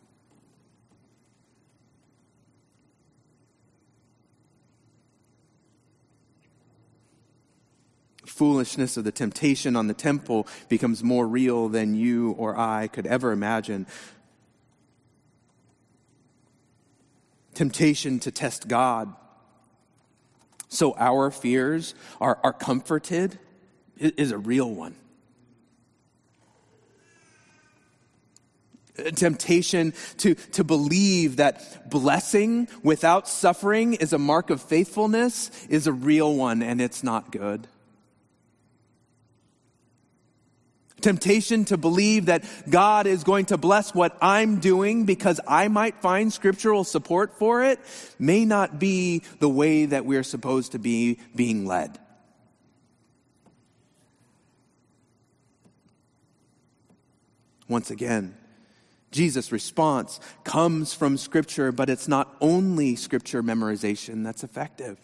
Foolishness 8.27 8.99
of 8.99 9.05
the 9.05 9.13
temptation 9.13 9.77
on 9.77 9.87
the 9.87 9.95
temple 9.95 10.47
becomes 10.69 11.03
more 11.03 11.27
real 11.27 11.71
than 11.71 11.95
you 11.95 12.33
or 12.33 12.59
I 12.59 12.89
could 12.89 13.07
ever 13.07 13.33
imagine. 13.33 13.87
Temptation 17.55 18.19
to 18.19 18.31
test 18.31 18.69
God. 18.69 19.15
So 20.69 20.95
our 20.99 21.31
fears 21.31 21.95
are, 22.21 22.39
are 22.45 22.53
comforted 22.53 23.39
is 23.99 24.31
a 24.31 24.39
real 24.39 24.71
one. 24.71 24.95
A 28.99 29.13
temptation 29.13 29.93
to, 30.19 30.35
to 30.35 30.65
believe 30.65 31.37
that 31.37 31.91
blessing 31.91 32.67
without 32.83 33.29
suffering 33.29 33.95
is 33.95 34.15
a 34.15 34.19
mark 34.19 34.49
of 34.49 34.63
faithfulness 34.63 35.51
is 35.69 35.87
a 35.87 35.93
real 35.93 36.35
one, 36.35 36.63
and 36.63 36.81
it's 36.81 37.03
not 37.03 37.31
good. 37.31 37.69
Temptation 41.03 41.67
to 41.67 41.77
believe 41.77 42.27
that 42.27 42.45
God 42.71 43.07
is 43.07 43.23
going 43.23 43.47
to 43.47 43.59
bless 43.59 43.95
what 43.95 44.17
I'm 44.23 44.61
doing 44.61 45.05
because 45.05 45.41
I 45.47 45.69
might 45.69 46.01
find 46.01 46.33
scriptural 46.33 46.85
support 46.85 47.39
for 47.39 47.63
it 47.63 47.79
may 48.19 48.47
not 48.47 48.79
be 48.79 49.23
the 49.39 49.49
way 49.49 49.87
that 49.87 50.07
we're 50.07 50.23
supposed 50.23 50.73
to 50.73 50.79
be 50.79 51.19
being 51.35 51.67
led. 51.67 51.99
Once 57.69 57.91
again. 57.91 58.37
Jesus' 59.11 59.53
response 59.53 60.21
comes 60.45 60.93
from 60.93 61.17
Scripture, 61.17 61.73
but 61.73 61.89
it's 61.89 62.09
not 62.09 62.37
only 62.41 62.97
Scripture 62.97 63.43
memorization 63.43 64.25
that's 64.25 64.45
effective. 64.45 64.99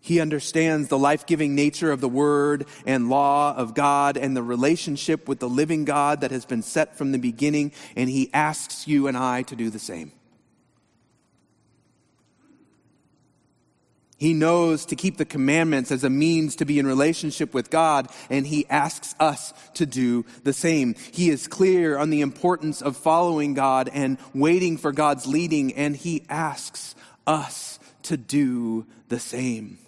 He 0.00 0.20
understands 0.20 0.88
the 0.88 0.98
life 0.98 1.26
giving 1.26 1.54
nature 1.54 1.92
of 1.92 2.00
the 2.00 2.08
Word 2.08 2.66
and 2.86 3.10
law 3.10 3.54
of 3.54 3.74
God 3.74 4.16
and 4.16 4.34
the 4.36 4.42
relationship 4.42 5.28
with 5.28 5.40
the 5.40 5.48
living 5.48 5.84
God 5.84 6.22
that 6.22 6.30
has 6.30 6.46
been 6.46 6.62
set 6.62 6.96
from 6.96 7.12
the 7.12 7.18
beginning, 7.18 7.72
and 7.96 8.08
He 8.08 8.30
asks 8.32 8.88
you 8.88 9.08
and 9.08 9.16
I 9.16 9.42
to 9.42 9.56
do 9.56 9.68
the 9.70 9.78
same. 9.78 10.12
He 14.20 14.34
knows 14.34 14.84
to 14.84 14.96
keep 14.96 15.16
the 15.16 15.24
commandments 15.24 15.90
as 15.90 16.04
a 16.04 16.10
means 16.10 16.56
to 16.56 16.66
be 16.66 16.78
in 16.78 16.86
relationship 16.86 17.54
with 17.54 17.70
God, 17.70 18.06
and 18.28 18.46
he 18.46 18.68
asks 18.68 19.14
us 19.18 19.54
to 19.74 19.86
do 19.86 20.26
the 20.44 20.52
same. 20.52 20.94
He 21.10 21.30
is 21.30 21.48
clear 21.48 21.96
on 21.96 22.10
the 22.10 22.20
importance 22.20 22.82
of 22.82 22.98
following 22.98 23.54
God 23.54 23.88
and 23.90 24.18
waiting 24.34 24.76
for 24.76 24.92
God's 24.92 25.26
leading, 25.26 25.72
and 25.72 25.96
he 25.96 26.26
asks 26.28 26.94
us 27.26 27.78
to 28.02 28.18
do 28.18 28.84
the 29.08 29.18
same. 29.18 29.78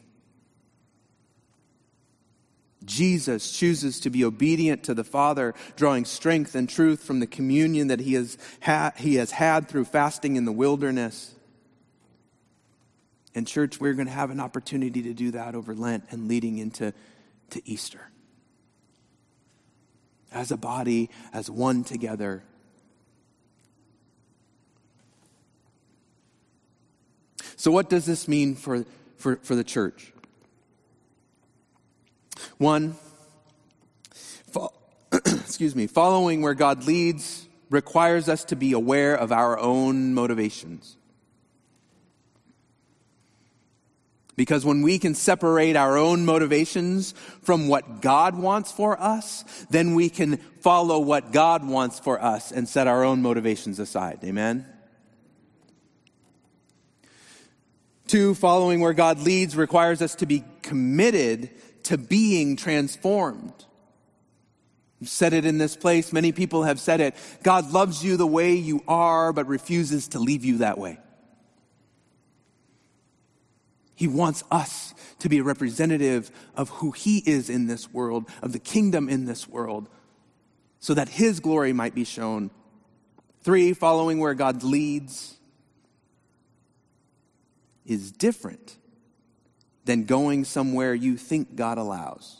Jesus 2.87 3.53
chooses 3.53 4.01
to 4.01 4.09
be 4.09 4.25
obedient 4.25 4.83
to 4.85 4.95
the 4.95 5.05
Father, 5.05 5.55
drawing 5.77 6.07
strength 6.07 6.55
and 6.55 6.71
truth 6.71 7.03
from 7.03 7.21
the 7.21 7.27
communion 7.27 7.89
that 7.89 8.01
he 8.01 8.15
has, 8.15 8.39
ha- 8.63 8.93
he 8.97 9.17
has 9.17 9.33
had 9.33 9.69
through 9.69 9.85
fasting 9.85 10.37
in 10.37 10.47
the 10.47 10.53
wilderness. 10.53 11.35
And, 13.35 13.47
church, 13.47 13.81
we're 13.81 13.95
going 13.95 14.07
to 14.07 14.13
have 14.13 14.31
an 14.31 14.41
opportunity 14.41 15.03
to 15.03 15.15
do 15.15 15.31
that 15.31 15.55
over 15.55 15.75
Lent 15.75 16.05
and 16.11 16.29
leading 16.29 16.59
into 16.59 16.93
to 17.51 17.69
Easter. 17.69 18.11
As 20.33 20.51
a 20.51 20.57
body, 20.57 21.11
as 21.33 21.51
one 21.51 21.85
together. 21.85 22.43
So, 27.57 27.71
what 27.71 27.89
does 27.89 28.07
this 28.07 28.27
mean 28.27 28.55
for, 28.55 28.85
for, 29.17 29.37
for 29.37 29.55
the 29.55 29.65
church? 29.65 30.13
One, 32.59 32.97
fo- 34.11 34.73
excuse 35.13 35.77
me, 35.77 35.87
following 35.87 36.43
where 36.43 36.55
God 36.55 36.87
leads 36.87 37.47
requires 37.71 38.29
us 38.29 38.45
to 38.45 38.57
be 38.57 38.73
aware 38.73 39.15
of 39.15 39.33
our 39.33 39.59
own 39.59 40.15
motivations. 40.15 40.97
Because 44.35 44.65
when 44.65 44.81
we 44.81 44.99
can 44.99 45.15
separate 45.15 45.77
our 45.77 45.99
own 45.99 46.25
motivations 46.25 47.13
from 47.43 47.69
what 47.69 48.01
God 48.01 48.35
wants 48.35 48.73
for 48.73 48.99
us, 49.01 49.45
then 49.69 49.95
we 49.95 50.09
can 50.09 50.39
follow 50.61 50.99
what 51.01 51.33
God 51.33 51.67
wants 51.67 51.99
for 51.99 52.23
us 52.23 52.51
and 52.51 52.67
set 52.67 52.87
our 52.87 53.05
own 53.05 53.21
motivations 53.21 53.79
aside. 53.79 54.21
Amen? 54.25 54.67
Two, 58.07 58.35
following 58.35 58.81
where 58.81 58.95
God 58.95 59.21
leads 59.21 59.55
requires 59.55 60.01
us 60.01 60.15
to 60.17 60.27
be 60.27 60.45
committed 60.63 61.51
to 61.85 61.99
being 61.99 62.57
transformed. 62.57 63.53
You've 64.99 65.11
said 65.11 65.33
it 65.33 65.45
in 65.45 65.59
this 65.59 65.77
place. 65.77 66.13
Many 66.13 66.33
people 66.33 66.63
have 66.63 66.79
said 66.79 67.01
it. 67.01 67.17
God 67.43 67.73
loves 67.73 68.05
you 68.05 68.17
the 68.17 68.27
way 68.27 68.55
you 68.55 68.83
are, 68.87 69.33
but 69.33 69.47
refuses 69.47 70.09
to 70.09 70.19
leave 70.19 70.45
you 70.45 70.59
that 70.59 70.79
way. 70.79 70.99
He 73.95 74.09
wants 74.09 74.43
us 74.51 74.95
to 75.19 75.29
be 75.29 75.39
a 75.39 75.43
representative 75.43 76.31
of 76.57 76.69
who 76.71 76.93
He 76.93 77.19
is 77.19 77.51
in 77.51 77.67
this 77.67 77.93
world, 77.93 78.29
of 78.43 78.53
the 78.53 78.59
kingdom 78.59 79.09
in 79.09 79.27
this 79.27 79.49
world, 79.49 79.89
so 80.81 80.95
that 80.95 81.09
His 81.09 81.41
glory 81.41 81.73
might 81.73 81.95
be 81.95 82.05
shown. 82.05 82.51
Three, 83.43 83.73
following 83.73 84.19
where 84.19 84.35
God 84.35 84.63
leads 84.63 85.37
is 87.85 88.13
different 88.13 88.77
than 89.85 90.05
going 90.05 90.45
somewhere 90.45 90.95
you 90.95 91.17
think 91.17 91.57
God 91.57 91.79
allows. 91.79 92.39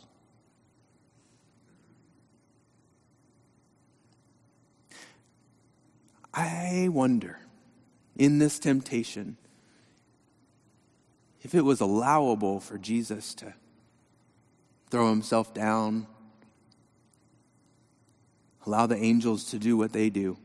I 6.33 6.89
wonder 6.91 7.39
in 8.17 8.39
this 8.39 8.59
temptation 8.59 9.37
if 11.43 11.55
it 11.55 11.63
was 11.63 11.81
allowable 11.81 12.61
for 12.61 12.79
Jesus 12.79 13.35
to 13.35 13.55
throw 14.91 15.11
himself 15.11 15.53
down, 15.53 16.07
allow 18.65 18.87
the 18.87 18.97
angels 18.97 19.51
to 19.51 19.59
do 19.59 19.77
what 19.77 19.93
they 19.93 20.09
do. 20.09 20.37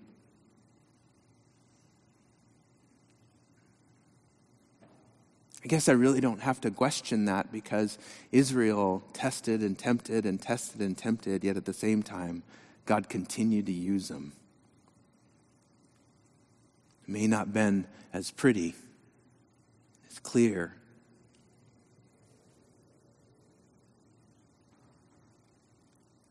I 5.63 5.67
guess 5.67 5.89
I 5.89 5.91
really 5.91 6.21
don't 6.21 6.39
have 6.39 6.61
to 6.61 6.71
question 6.71 7.25
that 7.25 7.51
because 7.51 7.97
Israel 8.31 9.03
tested 9.11 9.61
and 9.61 9.77
tempted 9.77 10.25
and 10.25 10.41
tested 10.41 10.81
and 10.81 10.97
tempted, 10.97 11.43
yet 11.43 11.57
at 11.57 11.65
the 11.65 11.73
same 11.73 12.01
time, 12.01 12.43
God 12.85 13.09
continued 13.09 13.65
to 13.65 13.73
use 13.73 14.07
them. 14.07 14.31
It 17.03 17.09
may 17.09 17.27
not 17.27 17.47
have 17.47 17.53
been 17.53 17.85
as 18.13 18.31
pretty, 18.31 18.75
as 20.09 20.19
clear, 20.19 20.73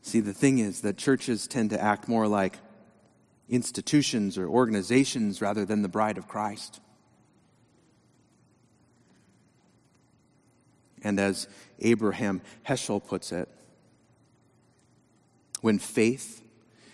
See, 0.07 0.21
the 0.21 0.33
thing 0.33 0.59
is 0.59 0.79
that 0.81 0.95
churches 0.95 1.47
tend 1.47 1.71
to 1.71 1.83
act 1.83 2.07
more 2.07 2.29
like 2.29 2.59
institutions 3.49 4.37
or 4.37 4.47
organizations 4.47 5.41
rather 5.41 5.65
than 5.65 5.81
the 5.81 5.89
bride 5.89 6.17
of 6.17 6.29
Christ. 6.29 6.79
And 11.03 11.19
as 11.19 11.49
Abraham 11.79 12.41
Heschel 12.65 13.05
puts 13.05 13.33
it, 13.33 13.49
when 15.59 15.77
faith 15.77 16.41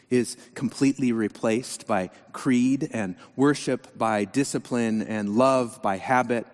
is 0.10 0.36
completely 0.56 1.12
replaced 1.12 1.86
by 1.86 2.10
creed 2.32 2.90
and 2.94 3.16
worship 3.36 3.96
by 3.96 4.26
discipline 4.26 5.04
and 5.04 5.36
love 5.36 5.84
by 5.84 5.98
habit, 5.98 6.48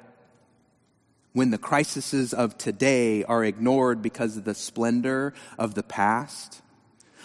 when 1.33 1.51
the 1.51 1.57
crises 1.57 2.33
of 2.33 2.57
today 2.57 3.23
are 3.23 3.43
ignored 3.43 4.01
because 4.01 4.37
of 4.37 4.43
the 4.45 4.55
splendor 4.55 5.33
of 5.57 5.75
the 5.75 5.83
past, 5.83 6.61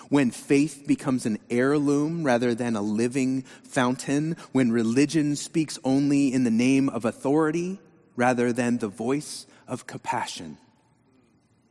when 0.08 0.30
faith 0.30 0.84
becomes 0.86 1.26
an 1.26 1.38
heirloom 1.50 2.24
rather 2.24 2.54
than 2.54 2.76
a 2.76 2.82
living 2.82 3.42
fountain, 3.62 4.36
when 4.52 4.70
religion 4.70 5.34
speaks 5.36 5.78
only 5.84 6.32
in 6.32 6.44
the 6.44 6.50
name 6.50 6.88
of 6.88 7.04
authority 7.04 7.78
rather 8.16 8.52
than 8.52 8.78
the 8.78 8.88
voice 8.88 9.46
of 9.66 9.86
compassion, 9.86 10.58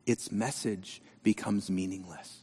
its 0.06 0.32
message 0.32 1.02
becomes 1.24 1.70
meaningless 1.70 2.43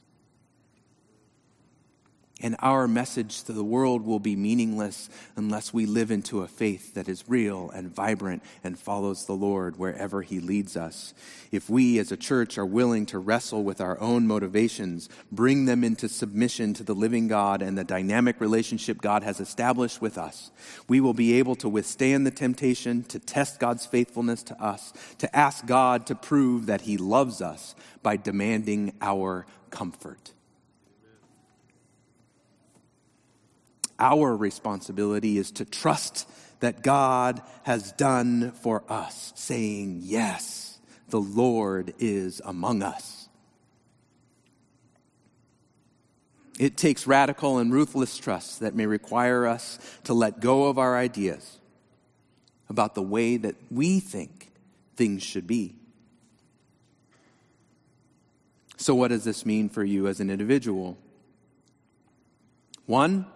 and 2.43 2.57
our 2.61 2.89
message 2.89 3.43
to 3.45 3.53
the 3.53 3.65
world 3.65 4.05
will 4.05 4.19
be 4.19 4.37
meaningless 4.37 5.09
unless 5.37 5.73
we 5.73 5.87
live 5.87 6.11
into 6.11 6.43
a 6.43 6.49
faith 6.49 6.95
that 6.95 7.09
is 7.09 7.29
real 7.29 7.71
and 7.71 7.95
vibrant 7.95 8.43
and 8.65 8.79
follows 8.79 9.27
the 9.27 9.35
Lord 9.35 9.77
wherever 9.77 10.23
He 10.23 10.41
leads 10.41 10.77
us. 10.77 11.15
If 11.53 11.69
we 11.69 11.99
as 11.99 12.13
a 12.13 12.17
church 12.17 12.59
are 12.59 12.67
willing 12.67 13.07
to 13.07 13.19
wrestle 13.19 13.63
with 13.63 13.81
our 13.81 14.01
own 14.01 14.27
motivations, 14.27 15.09
bring 15.31 15.67
them 15.67 15.85
into 15.85 16.09
submission 16.09 16.75
to 16.75 16.85
the 16.85 16.95
living 16.95 17.29
God 17.29 17.63
and 17.63 17.77
the 17.77 17.85
dynamic 17.85 18.41
relationship 18.41 19.01
God 19.01 19.23
has 19.23 19.41
established 19.41 20.01
with 20.01 20.17
us, 20.17 20.51
we 20.89 21.01
will 21.01 21.15
be 21.15 21.35
able 21.35 21.57
to 21.57 21.69
withstand 21.69 22.27
the 22.27 22.31
temptation 22.31 23.03
to 23.05 23.19
test 23.19 23.61
God's 23.61 23.87
faithfulness 23.87 24.43
to 24.45 24.63
us, 24.63 24.93
to 25.19 25.37
ask 25.37 25.67
God 25.67 26.07
to 26.07 26.15
prove 26.15 26.67
that 26.67 26.83
He 26.83 26.97
loves 26.97 27.43
us 27.43 27.75
by 28.03 28.17
demanding 28.17 28.95
our 29.01 29.47
comfort. 29.71 30.33
Our 34.01 34.35
responsibility 34.35 35.39
is 35.39 35.53
to 35.53 35.65
trust 35.65 36.29
that 36.61 36.83
God 36.83 37.43
has 37.63 37.93
done 37.93 38.53
for 38.53 38.83
us, 38.89 39.33
saying, 39.37 40.01
Yes, 40.03 40.79
the 41.09 41.21
Lord 41.21 41.95
is 41.99 42.41
among 42.45 42.83
us. 42.83 43.29
It 46.59 46.77
takes 46.77 47.07
radical 47.07 47.59
and 47.59 47.73
ruthless 47.73 48.17
trust 48.19 48.61
that 48.61 48.75
may 48.75 48.87
require 48.87 49.47
us 49.47 49.79
to 50.05 50.13
let 50.13 50.41
go 50.41 50.65
of 50.65 50.79
our 50.79 50.97
ideas 50.97 51.59
about 52.69 52.95
the 52.95 53.03
way 53.03 53.37
that 53.39 53.57
we 53.71 53.99
think 53.99 54.51
things 54.97 55.23
should 55.23 55.47
be. 55.47 55.75
So, 58.77 58.95
what 58.95 59.09
does 59.09 59.25
this 59.25 59.45
mean 59.47 59.69
for 59.69 59.83
you 59.85 60.07
as 60.07 60.21
an 60.21 60.31
individual? 60.31 60.99
One, 62.87 63.27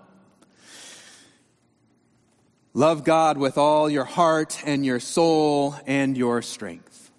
Love 2.77 3.05
God 3.05 3.39
with 3.39 3.57
all 3.57 3.89
your 3.89 4.05
heart 4.05 4.61
and 4.67 4.85
your 4.85 4.99
soul 4.99 5.77
and 5.87 6.19
your 6.19 6.43
strength. 6.43 7.13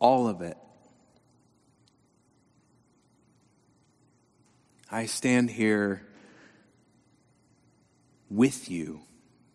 All 0.00 0.26
of 0.26 0.40
it. 0.40 0.56
I 4.90 5.06
stand 5.06 5.50
here 5.50 6.02
with 8.28 8.68
you, 8.68 9.02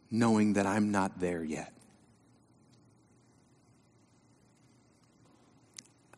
knowing 0.10 0.54
that 0.54 0.66
I'm 0.66 0.92
not 0.92 1.20
there 1.20 1.44
yet. 1.44 1.74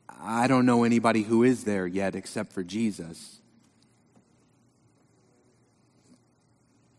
I 0.07 0.45
don't 0.45 0.67
know 0.67 0.83
anybody 0.83 1.23
who 1.23 1.41
is 1.41 1.63
there 1.63 1.87
yet 1.87 2.13
except 2.13 2.53
for 2.53 2.63
Jesus. 2.63 3.36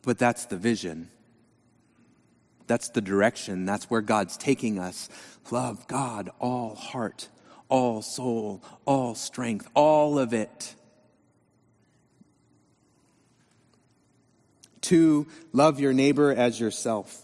But 0.02 0.18
that's 0.18 0.46
the 0.46 0.56
vision. 0.56 1.10
That's 2.66 2.90
the 2.90 3.00
direction. 3.00 3.66
That's 3.66 3.90
where 3.90 4.02
God's 4.02 4.36
taking 4.36 4.78
us. 4.78 5.08
Love 5.50 5.86
God, 5.88 6.30
all 6.38 6.74
heart, 6.74 7.28
all 7.68 8.02
soul, 8.02 8.62
all 8.84 9.14
strength, 9.14 9.68
all 9.74 10.18
of 10.18 10.32
it. 10.32 10.74
Two, 14.80 15.26
love 15.52 15.80
your 15.80 15.92
neighbor 15.92 16.32
as 16.32 16.60
yourself. 16.60 17.22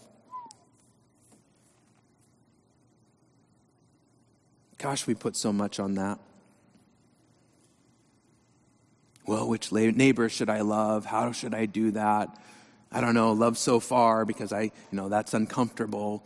Gosh, 4.77 5.07
we 5.07 5.15
put 5.15 5.35
so 5.35 5.51
much 5.51 5.79
on 5.79 5.95
that. 5.95 6.19
Well, 9.25 9.47
which 9.47 9.71
neighbor 9.71 10.29
should 10.29 10.49
I 10.49 10.61
love? 10.61 11.05
How 11.05 11.31
should 11.31 11.55
I 11.55 11.65
do 11.65 11.91
that? 11.91 12.37
I 12.95 13.01
don't 13.01 13.13
know, 13.13 13.33
love 13.33 13.57
so 13.57 13.81
far 13.81 14.23
because 14.23 14.53
I, 14.53 14.61
you 14.61 14.71
know, 14.93 15.09
that's 15.09 15.33
uncomfortable. 15.33 16.25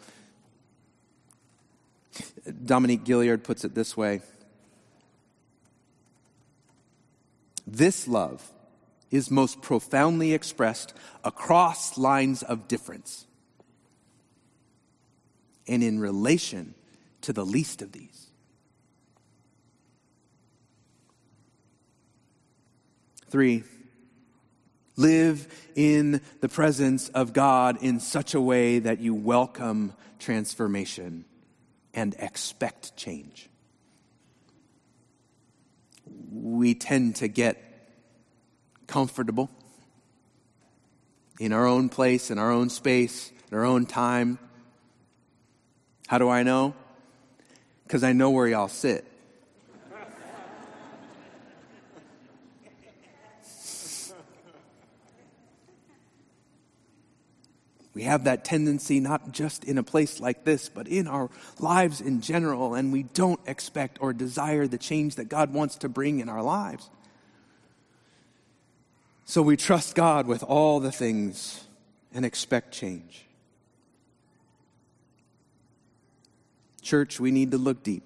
Dominique 2.63 3.03
Gilliard 3.03 3.43
puts 3.43 3.65
it 3.65 3.73
this 3.73 3.97
way 3.97 4.21
This 7.65 8.07
love 8.07 8.51
is 9.09 9.31
most 9.31 9.63
profoundly 9.63 10.31
expressed 10.33 10.93
across 11.23 11.97
lines 11.97 12.43
of 12.43 12.67
difference 12.67 13.25
and 15.67 15.81
in 15.81 15.99
relation 15.99 16.75
to 17.21 17.33
the 17.33 17.43
least 17.43 17.81
of 17.81 17.93
these. 17.93 18.27
Three, 23.31 23.63
Live 24.99 25.47
in 25.77 26.19
the 26.41 26.49
presence 26.49 27.07
of 27.07 27.31
God 27.31 27.81
in 27.81 28.01
such 28.01 28.33
a 28.33 28.41
way 28.41 28.79
that 28.79 28.99
you 28.99 29.15
welcome 29.15 29.93
transformation 30.19 31.23
and 31.93 32.17
expect 32.19 32.97
change. 32.97 33.47
We 36.29 36.75
tend 36.75 37.15
to 37.15 37.29
get 37.29 37.63
comfortable 38.87 39.49
in 41.39 41.53
our 41.53 41.65
own 41.65 41.87
place, 41.87 42.29
in 42.29 42.37
our 42.37 42.51
own 42.51 42.69
space, 42.69 43.31
in 43.49 43.57
our 43.57 43.63
own 43.63 43.85
time. 43.85 44.37
How 46.07 46.17
do 46.17 46.27
I 46.27 46.43
know? 46.43 46.73
Because 47.87 48.03
I 48.03 48.11
know 48.11 48.31
where 48.31 48.49
y'all 48.49 48.67
sit. 48.67 49.08
We 57.93 58.03
have 58.03 58.25
that 58.25 58.45
tendency 58.45 58.99
not 58.99 59.31
just 59.31 59.63
in 59.63 59.77
a 59.77 59.83
place 59.83 60.19
like 60.19 60.43
this, 60.45 60.69
but 60.69 60.87
in 60.87 61.07
our 61.07 61.29
lives 61.59 62.01
in 62.01 62.21
general, 62.21 62.75
and 62.75 62.93
we 62.93 63.03
don't 63.03 63.39
expect 63.47 63.97
or 64.01 64.13
desire 64.13 64.67
the 64.67 64.77
change 64.77 65.15
that 65.15 65.25
God 65.25 65.53
wants 65.53 65.77
to 65.77 65.89
bring 65.89 66.19
in 66.19 66.29
our 66.29 66.43
lives. 66.43 66.89
So 69.25 69.41
we 69.41 69.57
trust 69.57 69.95
God 69.95 70.27
with 70.27 70.43
all 70.43 70.79
the 70.79 70.91
things 70.91 71.63
and 72.13 72.25
expect 72.25 72.73
change. 72.73 73.25
Church, 76.81 77.19
we 77.19 77.31
need 77.31 77.51
to 77.51 77.57
look 77.57 77.83
deep 77.83 78.03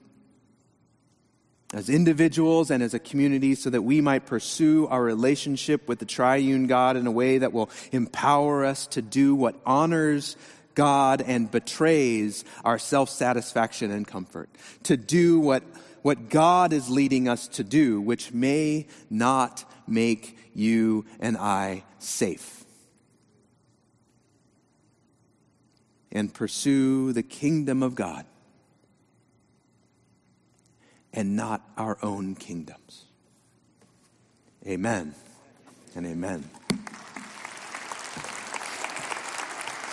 as 1.74 1.90
individuals 1.90 2.70
and 2.70 2.84
as 2.84 2.94
a 2.94 3.00
community 3.00 3.56
so 3.56 3.70
that 3.72 3.82
we 3.82 4.00
might 4.00 4.28
pursue 4.28 4.88
our 4.88 5.02
relationship 5.02 5.88
with 5.88 5.98
the 5.98 6.06
triune 6.06 6.68
God 6.68 6.96
in 6.96 7.08
a 7.08 7.12
way 7.12 7.40
that 7.40 7.52
will 7.52 7.70
empower 7.92 8.64
us 8.64 8.86
to 8.88 9.02
do 9.02 9.34
what 9.34 9.60
honors 9.66 10.38
God 10.76 11.22
and 11.22 11.50
betrays 11.50 12.46
our 12.64 12.78
self 12.78 13.10
satisfaction 13.10 13.92
and 13.92 14.08
comfort, 14.08 14.50
to 14.84 14.96
do 14.96 15.40
what, 15.40 15.64
what 16.04 16.30
God 16.30 16.74
is 16.74 16.90
leading 16.90 17.28
us 17.28 17.48
to 17.50 17.64
do, 17.64 18.00
which 18.00 18.32
may 18.32 18.88
not 19.10 19.66
make 19.88 20.38
you 20.54 21.06
and 21.20 21.38
I 21.38 21.84
safe. 21.98 22.64
And 26.12 26.32
pursue 26.32 27.14
the 27.14 27.24
kingdom 27.24 27.82
of 27.82 27.96
God 27.96 28.26
and 31.14 31.36
not 31.36 31.62
our 31.78 31.98
own 32.02 32.36
kingdoms. 32.36 33.06
Amen 34.66 35.14
and 35.96 36.06
amen. 36.06 36.50